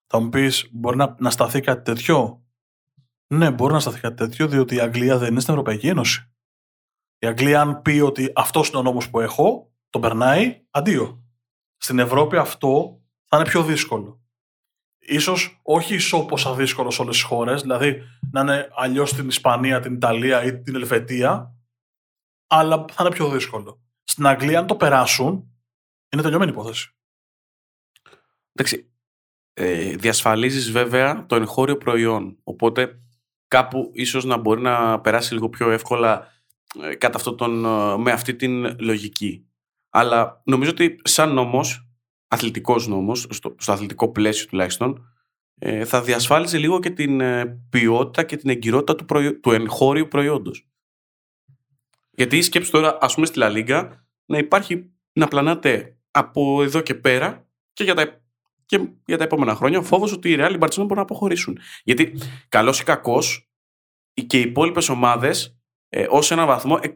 Θα 0.07 0.21
μου 0.21 0.29
πεις, 0.29 0.69
μπορεί 0.73 0.97
να, 0.97 1.17
να 1.19 1.31
σταθεί 1.31 1.61
κάτι 1.61 1.83
τέτοιο; 1.83 2.45
Ναι, 3.27 3.51
μπορεί 3.51 3.73
να 3.73 3.81
σταθεί 3.81 4.01
κάτι 4.01 4.17
τέτοιο, 4.17 4.49
διότι 4.49 4.75
η 4.75 4.81
Αγγλία 4.81 5.19
δεν 5.19 5.31
είναι 5.31 5.41
στην 5.41 5.53
Ευρωπαϊκή 5.53 5.89
Ένωση. 5.89 6.33
Η 7.19 7.27
Αγγλία, 7.27 7.61
αν 7.61 7.83
πει 7.83 8.01
ότι 8.01 8.33
αυτός 8.35 8.69
είναι 8.69 8.79
ο 8.79 8.83
νόμος 8.83 9.11
που 9.11 9.21
έχω, 9.21 9.73
τον 9.91 10.01
περνάει, 10.01 10.67
αντίο. 10.71 11.25
Στην 11.77 11.99
Ευρώπη 11.99 12.37
αυτό 12.37 13.01
θα 13.25 13.37
είναι 13.37 13.49
πιο 13.49 13.65
δύσκολο 13.65 14.21
ίσως 15.01 15.61
όχι 15.63 15.95
ισόποσα 15.95 16.55
δύσκολο 16.55 16.91
σε 16.91 17.03
όλες 17.03 17.15
τις 17.15 17.25
χώρες, 17.25 17.61
δηλαδή 17.61 18.03
να 18.31 18.41
είναι 18.41 18.69
αλλιώς 18.75 19.11
στην 19.11 19.29
Ισπανία, 19.29 19.81
την 19.81 19.95
Ιταλία 19.95 20.45
ή 20.45 20.61
την 20.61 20.75
Ελβετία, 20.75 21.55
αλλά 22.47 22.85
θα 22.93 23.05
είναι 23.05 23.15
πιο 23.15 23.29
δύσκολο. 23.29 23.81
Στην 24.11 24.27
Αγγλία, 24.27 24.59
αν 24.59 24.67
το 24.67 24.77
περάσουν, 24.77 25.53
είναι 26.13 26.23
τελειωμένη 26.23 26.51
υπόθεση. 26.51 26.95
Εντάξει, 28.53 28.91
ε, 29.53 29.97
διασφαλίζεις 29.97 30.71
βέβαια 30.71 31.27
το 31.27 31.37
εγχώριο 31.37 31.77
προϊόν, 31.77 32.39
οπότε 32.43 33.01
κάπου 33.49 33.91
ίσως 33.95 34.25
να 34.25 34.37
μπορεί 34.37 34.61
να 34.61 35.01
περάσει 35.01 35.35
λίγο 35.35 35.49
πιο 35.49 35.71
εύκολα 35.71 36.27
ε, 36.83 36.95
κατά 36.95 37.17
αυτό 37.17 37.35
τον, 37.35 37.65
ε, 37.65 37.97
με 37.97 38.13
αυτή 38.13 38.37
την 38.37 38.81
λογική. 38.81 39.49
Αλλά 39.91 40.43
νομίζω 40.45 40.71
ότι 40.71 41.01
σαν 41.05 41.33
νόμος 41.33 41.91
Αθλητικός 42.33 42.87
νόμος, 42.87 43.27
στο, 43.31 43.55
στο 43.59 43.73
αθλητικό 43.73 44.13
πλαίσιο 44.13 44.47
τουλάχιστον, 44.47 45.07
ε, 45.59 45.85
θα 45.85 46.03
διασφάλιζε 46.03 46.59
λίγο 46.59 46.81
και 46.81 46.91
την 46.91 47.21
ε, 47.21 47.61
ποιότητα 47.71 48.23
και 48.23 48.37
την 48.37 48.51
εγκυρότητα 48.51 48.95
του, 48.95 49.05
προϊό, 49.05 49.41
του 49.41 49.51
εγχώριου 49.51 50.09
προϊόντος. 50.09 50.70
Γιατί 52.11 52.37
η 52.37 52.43
σκέψη 52.43 52.71
τώρα, 52.71 52.99
ας 53.01 53.15
πούμε 53.15 53.27
στη 53.27 53.39
Λα 53.39 53.49
Λίγκα, 53.49 54.07
να 54.25 54.39
υπάρχει, 54.39 54.91
να 55.13 55.29
πλανάται 55.29 55.97
από 56.11 56.63
εδώ 56.63 56.81
και 56.81 56.95
πέρα 56.95 57.49
και 57.73 57.85
για 57.85 57.95
τα, 57.95 58.21
και 58.67 58.89
για 59.05 59.19
τα 59.19 59.25
επόμενα 59.25 59.55
χρόνια 59.55 59.79
ο 59.79 59.83
φόβος 59.83 60.13
ότι 60.13 60.31
οι 60.31 60.37
Real 60.39 60.59
Barcelona 60.59 60.77
μπορούν 60.77 60.97
να 60.97 61.03
αποχωρήσουν. 61.03 61.59
Γιατί 61.85 62.19
καλός 62.49 62.81
ή 62.81 62.85
κακός, 62.85 63.51
και 64.27 64.39
οι 64.39 64.41
υπόλοιπες 64.41 64.89
ομάδες 64.89 65.59
ε, 65.89 66.07
ως 66.09 66.31
έναν 66.31 66.47
βαθμό 66.47 66.79
ε, 66.83 66.89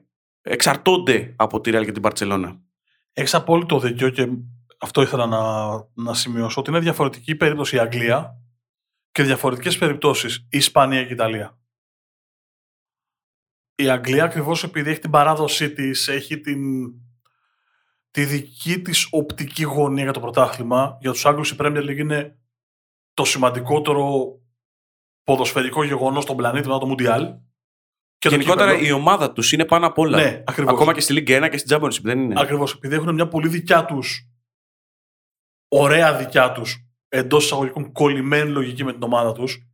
εξαρτώνται 0.42 1.34
από 1.36 1.60
τη 1.60 1.70
Real 1.74 1.84
και 1.84 1.92
την 1.92 2.02
Barcelona. 2.04 2.58
Έχεις 3.12 3.34
απόλυτο 3.34 3.78
δίκιο 3.78 4.10
και 4.10 4.28
αυτό 4.80 5.02
ήθελα 5.02 5.26
να, 5.26 5.40
να 5.94 6.14
σημειώσω, 6.14 6.60
ότι 6.60 6.70
είναι 6.70 6.78
διαφορετική 6.78 7.34
περίπτωση 7.34 7.76
η 7.76 7.78
Αγγλία 7.78 8.38
και 9.12 9.22
διαφορετικές 9.22 9.78
περιπτώσεις 9.78 10.36
η 10.36 10.56
Ισπανία 10.56 11.02
και 11.02 11.08
η 11.08 11.12
Ιταλία. 11.12 11.58
Η 13.74 13.88
Αγγλία 13.88 14.24
ακριβώς 14.24 14.64
επειδή 14.64 14.90
έχει 14.90 15.00
την 15.00 15.10
παράδοσή 15.10 15.72
της, 15.72 16.08
έχει 16.08 16.40
την, 16.40 16.92
τη 18.10 18.24
δική 18.24 18.80
της 18.82 19.08
οπτική 19.10 19.62
γωνία 19.62 20.02
για 20.02 20.12
το 20.12 20.20
πρωτάθλημα. 20.20 20.98
Για 21.00 21.12
τους 21.12 21.26
Άγγλους 21.26 21.50
η 21.50 21.56
Premier 21.58 21.82
League 21.82 21.96
είναι 21.96 22.38
το 23.14 23.24
σημαντικότερο 23.24 24.34
ποδοσφαιρικό 25.22 25.84
γεγονός 25.84 26.22
στον 26.22 26.36
πλανήτη 26.36 26.66
μετά 26.66 26.78
το 26.78 26.86
Μουντιάλ. 26.86 27.34
Και 28.18 28.28
γενικότερα 28.28 28.78
η 28.78 28.92
ομάδα 28.92 29.32
τους 29.32 29.52
είναι 29.52 29.64
πάνω 29.64 29.86
απ' 29.86 29.98
όλα. 29.98 30.16
Ναι, 30.16 30.42
Ακόμα 30.56 30.94
και 30.94 31.00
στη 31.00 31.14
Ligue 31.16 31.44
1 31.44 31.48
και 31.50 31.58
στην 31.58 31.76
Championship 31.76 32.02
δεν 32.02 32.18
είναι; 32.18 32.40
Ακριβώς. 32.40 32.74
Επειδή 32.74 32.94
έχουν 32.94 33.14
μια 33.14 33.28
πολύ 33.28 33.48
δικιά 33.48 33.84
τους 33.84 34.28
ωραία 35.68 36.16
δικιά 36.16 36.52
τους 36.52 36.88
εντός 37.08 37.44
εισαγωγικών 37.44 37.92
κολλημένη 37.92 38.50
λογική 38.50 38.84
με 38.84 38.92
την 38.92 39.02
ομάδα 39.02 39.32
τους. 39.32 39.68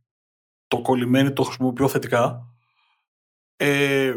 Το 0.67 0.81
κολλημένη 0.81 1.33
το 1.33 1.43
χρησιμοποιώ 1.43 1.87
θετικά. 1.87 2.50
Ε, 3.63 4.15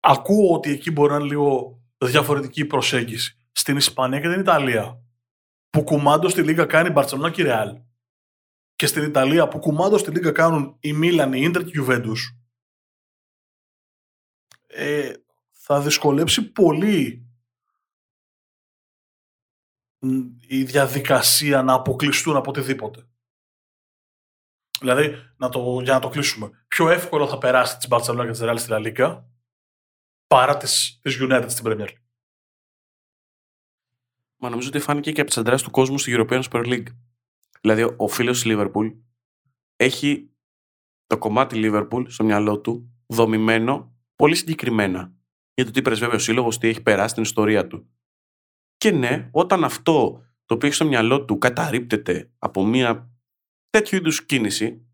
ακούω 0.00 0.54
ότι 0.54 0.70
εκεί 0.70 0.90
μπορεί 0.90 1.10
να 1.10 1.16
είναι 1.16 1.26
λίγο 1.26 1.80
διαφορετική 1.98 2.64
προσέγγιση. 2.64 3.38
Στην 3.52 3.76
Ισπανία 3.76 4.20
και 4.20 4.28
την 4.28 4.40
Ιταλία, 4.40 5.02
που 5.70 5.82
κουμάντο 5.84 6.28
στη 6.28 6.42
Λίγα 6.42 6.64
κάνει 6.64 6.88
η 6.88 6.92
Μπαρσελόνα 6.92 7.30
και 7.30 7.42
η 7.42 7.44
Ρεάλ. 7.44 7.80
Και 8.74 8.86
στην 8.86 9.02
Ιταλία, 9.02 9.48
που 9.48 9.58
κουμάντο 9.58 9.98
στη 9.98 10.10
Λίγα 10.10 10.30
κάνουν 10.30 10.76
η 10.80 10.92
Μίλαν, 10.92 11.32
η 11.32 11.40
Ίντερ 11.42 11.62
και 11.62 11.68
η 11.68 11.72
Γιουβέντους. 11.72 12.36
Ε, 14.66 15.12
θα 15.52 15.80
δυσκολέψει 15.80 16.52
πολύ 16.52 17.26
η 20.46 20.62
διαδικασία 20.62 21.62
να 21.62 21.72
αποκλειστούν 21.72 22.36
από 22.36 22.50
οτιδήποτε. 22.50 23.08
Δηλαδή, 24.80 25.14
να 25.36 25.48
το, 25.48 25.80
για 25.82 25.92
να 25.92 26.00
το 26.00 26.08
κλείσουμε, 26.08 26.50
πιο 26.68 26.90
εύκολο 26.90 27.28
θα 27.28 27.38
περάσει 27.38 27.76
της 27.76 27.86
Barcelona 27.90 28.22
και 28.24 28.30
της 28.30 28.40
Real 28.42 28.54
στη 28.58 28.68
La 28.70 28.86
Liga 28.86 29.22
παρά 30.26 30.56
της 30.56 31.00
United 31.04 31.46
στην 31.46 31.64
Premier 31.68 31.86
League. 31.86 32.02
Μα 34.36 34.50
νομίζω 34.50 34.68
ότι 34.68 34.78
φάνηκε 34.78 35.12
και 35.12 35.20
από 35.20 35.28
τις 35.28 35.38
αντιδράσεις 35.38 35.66
του 35.66 35.72
κόσμου 35.72 35.98
στη 35.98 36.14
European 36.16 36.42
Super 36.42 36.66
League. 36.66 36.86
Δηλαδή, 37.60 37.94
ο 37.96 38.08
φίλος 38.08 38.42
της 38.42 38.52
Liverpool 38.54 38.96
έχει 39.76 40.30
το 41.06 41.18
κομμάτι 41.18 41.60
Liverpool 41.64 42.04
στο 42.06 42.24
μυαλό 42.24 42.60
του 42.60 43.02
δομημένο 43.06 43.96
πολύ 44.16 44.34
συγκεκριμένα 44.34 45.12
για 45.54 45.64
το 45.64 45.70
τι 45.70 45.82
πρεσβεύει 45.82 46.14
ο 46.14 46.18
σύλλογος, 46.18 46.58
τι 46.58 46.68
έχει 46.68 46.82
περάσει 46.82 47.08
στην 47.08 47.22
ιστορία 47.22 47.66
του. 47.66 47.88
Και 48.76 48.90
ναι, 48.90 49.28
όταν 49.32 49.64
αυτό 49.64 50.22
το 50.44 50.54
οποίο 50.54 50.68
έχει 50.68 50.76
στο 50.76 50.84
μυαλό 50.84 51.24
του 51.24 51.38
καταρρύπτεται 51.38 52.30
από 52.38 52.64
μια 52.64 53.10
τέτοιου 53.70 53.96
είδους 53.96 54.26
κίνηση, 54.26 54.88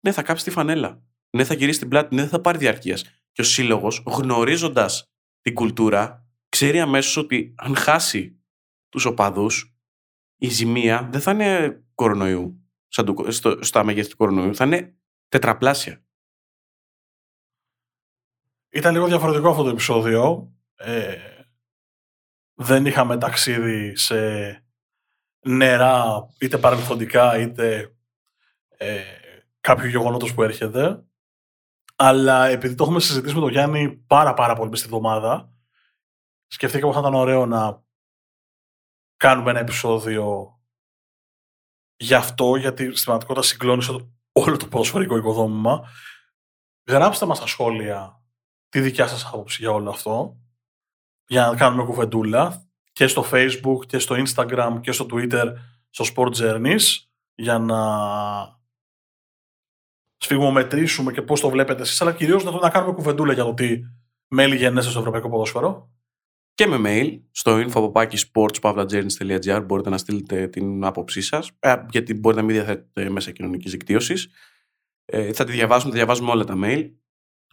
ναι, 0.00 0.12
θα 0.12 0.22
κάψει 0.22 0.44
τη 0.44 0.50
φανέλα. 0.50 1.02
Ναι, 1.30 1.44
θα 1.44 1.54
γυρίσει 1.54 1.78
την 1.78 1.88
πλάτη, 1.88 2.14
ναι, 2.14 2.20
δεν 2.20 2.30
θα 2.30 2.40
πάρει 2.40 2.58
διαρκείας. 2.58 3.04
Και 3.32 3.40
ο 3.40 3.44
σύλλογος, 3.44 4.02
γνωρίζοντας 4.06 5.10
την 5.40 5.54
κουλτούρα, 5.54 6.26
ξέρει 6.48 6.80
αμέσως 6.80 7.16
ότι 7.16 7.54
αν 7.56 7.76
χάσει 7.76 8.40
τους 8.88 9.04
οπαδούς, 9.04 9.76
η 10.36 10.48
ζημία 10.48 11.08
δεν 11.12 11.20
θα 11.20 11.30
είναι 11.30 11.82
κορονοϊού, 11.94 12.70
σαν 12.88 13.04
το, 13.04 13.30
στο, 13.30 13.58
στα 13.62 13.84
μεγέθη 13.84 14.08
του 14.08 14.16
κορονοϊού, 14.16 14.54
θα 14.54 14.64
είναι 14.64 14.96
τετραπλάσια. 15.28 16.04
Ήταν 18.70 18.92
λίγο 18.92 19.06
διαφορετικό 19.06 19.50
αυτό 19.50 19.62
το 19.62 19.68
επεισόδιο. 19.68 20.52
Ε, 20.74 21.16
δεν 22.54 22.86
είχαμε 22.86 23.18
ταξίδι 23.18 23.96
σε 23.96 24.16
νερά, 25.40 26.28
είτε 26.40 26.58
παρελθοντικά, 26.58 27.38
είτε 27.38 27.95
ε, 28.76 29.02
κάποιο 29.60 29.88
γεγονότος 29.88 30.34
που 30.34 30.42
έρχεται. 30.42 31.04
Αλλά 31.96 32.46
επειδή 32.46 32.74
το 32.74 32.84
έχουμε 32.84 33.00
συζητήσει 33.00 33.34
με 33.34 33.40
τον 33.40 33.50
Γιάννη 33.50 33.96
πάρα 33.96 34.34
πάρα 34.34 34.54
πολύ 34.54 34.76
στη 34.76 34.86
εβδομάδα, 34.86 35.52
σκεφτήκαμε 36.46 36.92
ότι 36.92 37.00
θα 37.00 37.08
ήταν 37.08 37.20
ωραίο 37.20 37.46
να 37.46 37.84
κάνουμε 39.16 39.50
ένα 39.50 39.60
επεισόδιο 39.60 40.50
γι' 41.96 42.14
αυτό, 42.14 42.56
γιατί 42.56 42.84
στην 42.90 43.04
πραγματικότητα 43.04 43.46
συγκλώνησε 43.46 44.10
όλο 44.32 44.56
το 44.56 44.66
ποδοσφαιρικό 44.66 45.16
οικοδόμημα. 45.16 45.88
Γράψτε 46.88 47.26
μας 47.26 47.36
στα 47.36 47.46
σχόλια 47.46 48.22
τη 48.68 48.80
δικιά 48.80 49.06
σας 49.06 49.26
άποψη 49.26 49.62
για 49.62 49.70
όλο 49.70 49.90
αυτό, 49.90 50.36
για 51.26 51.46
να 51.46 51.56
κάνουμε 51.56 51.84
κουβεντούλα 51.84 52.70
και 52.92 53.06
στο 53.06 53.24
facebook 53.32 53.86
και 53.86 53.98
στο 53.98 54.16
instagram 54.26 54.78
και 54.80 54.92
στο 54.92 55.06
twitter 55.10 55.52
στο 55.90 56.04
Sport 56.14 56.34
Journeys 56.34 56.82
για 57.34 57.58
να 57.58 57.80
σφιγμομετρήσουμε 60.16 61.12
και 61.12 61.22
πώς 61.22 61.40
το 61.40 61.48
βλέπετε 61.48 61.82
εσείς, 61.82 62.00
αλλά 62.00 62.12
κυρίως 62.12 62.44
να, 62.44 62.50
να 62.50 62.70
κάνουμε 62.70 62.92
κουβεντούλα 62.92 63.32
για 63.32 63.44
το 63.44 63.54
τι 63.54 63.80
μέλη 64.28 64.56
γεννέστε 64.56 64.90
στο 64.90 64.98
Ευρωπαϊκό 64.98 65.28
Ποδόσφαιρο. 65.28 65.90
Και 66.54 66.66
με 66.66 66.76
mail 66.84 67.20
στο 67.30 67.64
info.sportspavlajourneys.gr 67.66 69.62
μπορείτε 69.66 69.90
να 69.90 69.98
στείλετε 69.98 70.48
την 70.48 70.84
άποψή 70.84 71.20
σας, 71.20 71.50
ε, 71.58 71.74
γιατί 71.90 72.14
μπορείτε 72.14 72.40
να 72.40 72.46
μην 72.46 72.56
διαθέτετε 72.56 73.10
μέσα 73.10 73.30
κοινωνικής 73.30 73.72
δικτύωσης. 73.72 74.28
Ε, 75.04 75.32
θα 75.32 75.44
τη 75.44 75.52
διαβάσουμε, 75.52 75.90
θα 75.90 75.96
διαβάζουμε 75.96 76.30
όλα 76.30 76.44
τα 76.44 76.54
mail. 76.62 76.90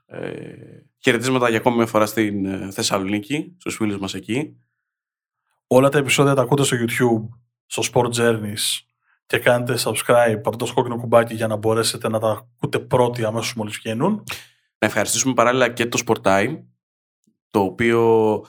Ε, 0.06 0.56
χαιρετίσματα 1.00 1.50
για 1.50 1.58
ακόμη 1.58 1.76
μια 1.76 1.86
φορά 1.86 2.06
στην 2.06 2.46
ε, 2.46 2.72
Θεσσαλονίκη, 2.72 3.56
στους 3.58 3.76
φίλους 3.76 3.98
μας 3.98 4.14
εκεί. 4.14 4.58
Όλα 5.68 5.90
τα 5.90 5.98
επεισόδια 5.98 6.34
τα 6.34 6.42
ακούτε 6.42 6.64
στο 6.64 6.78
YouTube, 6.80 7.30
στο 7.66 7.84
Sport 7.92 8.12
Journeys 8.14 8.82
και 9.26 9.40
κάνετε 9.40 9.76
subscribe, 9.78 10.40
πατώντας 10.44 10.68
το 10.68 10.74
κόκκινο 10.74 11.00
κουμπάκι 11.00 11.34
για 11.36 11.48
να 11.48 11.56
μπορέσετε 11.56 12.10
να 12.10 12.20
τα 12.20 12.30
ακούτε 12.30 12.80
πρώτοι 12.80 13.24
αμέσως 13.24 13.54
μόλις 13.54 13.76
βγαίνουν. 13.76 14.24
Να 14.78 14.88
ευχαριστήσουμε 14.88 15.34
παράλληλα 15.34 15.70
και 15.70 15.86
το 15.86 16.02
Sport 16.06 16.22
Time, 16.22 16.64
το 17.50 17.60
οποίο 17.60 18.42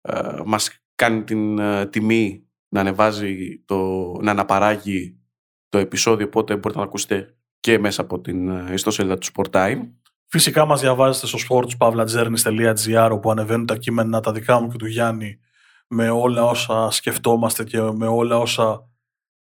ε, 0.00 0.40
μας 0.44 0.70
κάνει 0.94 1.24
την 1.24 1.58
ε, 1.58 1.86
τιμή 1.86 2.46
να 2.68 2.80
ανεβάζει, 2.80 3.62
το, 3.64 3.76
να 4.20 4.30
αναπαράγει 4.30 5.20
το 5.68 5.78
επεισόδιο, 5.78 6.26
οπότε 6.26 6.54
μπορείτε 6.54 6.78
να 6.78 6.84
το 6.84 6.88
ακούσετε 6.88 7.36
και 7.60 7.78
μέσα 7.78 8.02
από 8.02 8.20
την 8.20 8.48
ε, 8.48 8.72
ιστοσελίδα 8.72 9.18
του 9.18 9.26
Sport 9.34 9.50
Time. 9.50 9.78
Φυσικά 10.26 10.64
μας 10.64 10.80
διαβάζετε 10.80 11.26
στο 11.26 11.38
sportspavlajourneys.gr 11.48 13.08
όπου 13.12 13.30
ανεβαίνουν 13.30 13.66
τα 13.66 13.76
κείμενα 13.76 14.20
τα 14.20 14.32
δικά 14.32 14.60
μου 14.60 14.68
και 14.68 14.76
του 14.76 14.86
Γιάννη 14.86 15.40
με 15.88 16.10
όλα 16.10 16.44
όσα 16.44 16.90
σκεφτόμαστε 16.90 17.64
και 17.64 17.80
με 17.80 18.06
όλα 18.06 18.38
όσα 18.38 18.90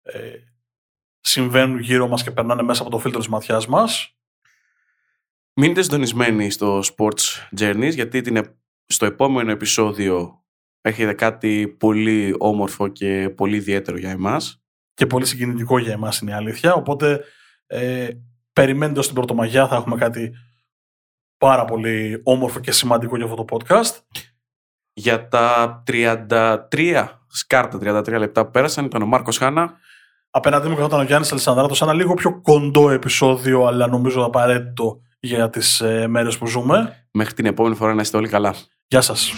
ε, 0.01 0.19
συμβαίνουν 1.19 1.79
γύρω 1.79 2.07
μας 2.07 2.23
και 2.23 2.31
περνάνε 2.31 2.61
μέσα 2.61 2.81
από 2.81 2.91
το 2.91 2.99
φίλτρο 2.99 3.19
της 3.19 3.29
ματιάς 3.29 3.67
μας. 3.67 4.17
Μείνετε 5.53 5.81
συντονισμένοι 5.81 6.49
στο 6.49 6.79
Sports 6.79 7.59
Journeys 7.59 7.93
γιατί 7.93 8.21
την, 8.21 8.55
στο 8.85 9.05
επόμενο 9.05 9.51
επεισόδιο 9.51 10.43
έχετε 10.81 11.13
κάτι 11.13 11.67
πολύ 11.79 12.35
όμορφο 12.37 12.87
και 12.87 13.29
πολύ 13.29 13.55
ιδιαίτερο 13.55 13.97
για 13.97 14.09
εμάς. 14.09 14.63
Και 14.93 15.05
πολύ 15.05 15.25
συγκινητικό 15.25 15.79
για 15.79 15.93
εμάς 15.93 16.19
είναι 16.19 16.31
η 16.31 16.33
αλήθεια. 16.33 16.73
Οπότε 16.73 17.23
ε, 17.67 18.09
περιμένετε 18.53 18.99
ως 18.99 19.05
την 19.05 19.15
Πρωτομαγιά 19.15 19.67
θα 19.67 19.75
έχουμε 19.75 19.95
κάτι 19.97 20.31
πάρα 21.37 21.65
πολύ 21.65 22.21
όμορφο 22.23 22.59
και 22.59 22.71
σημαντικό 22.71 23.15
για 23.15 23.25
αυτό 23.25 23.43
το 23.43 23.57
podcast. 23.57 23.97
Για 24.93 25.27
τα 25.27 25.83
33 25.87 27.07
σκάρτα, 27.27 27.77
33 27.77 28.17
λεπτά 28.19 28.45
που 28.45 28.51
πέρασαν 28.51 28.85
ήταν 28.85 29.01
ο 29.01 29.05
Μάρκος 29.05 29.37
Χάνα. 29.37 29.77
Απέναντί 30.31 30.67
μου 30.67 30.75
καθόταν 30.75 30.99
ο 30.99 31.03
Γιάννης 31.03 31.31
Αλισανδράτος, 31.31 31.81
ένα 31.81 31.93
λίγο 31.93 32.13
πιο 32.13 32.41
κοντό 32.41 32.89
επεισόδιο, 32.89 33.65
αλλά 33.65 33.87
νομίζω 33.87 34.23
απαραίτητο 34.23 34.99
για 35.19 35.49
τις 35.49 35.79
ε, 35.79 36.07
μέρες 36.07 36.37
που 36.37 36.47
ζούμε. 36.47 37.05
Μέχρι 37.11 37.33
την 37.33 37.45
επόμενη 37.45 37.75
φορά 37.75 37.93
να 37.93 38.01
είστε 38.01 38.17
όλοι 38.17 38.27
καλά. 38.27 38.55
Γεια 38.87 39.01
σας. 39.01 39.31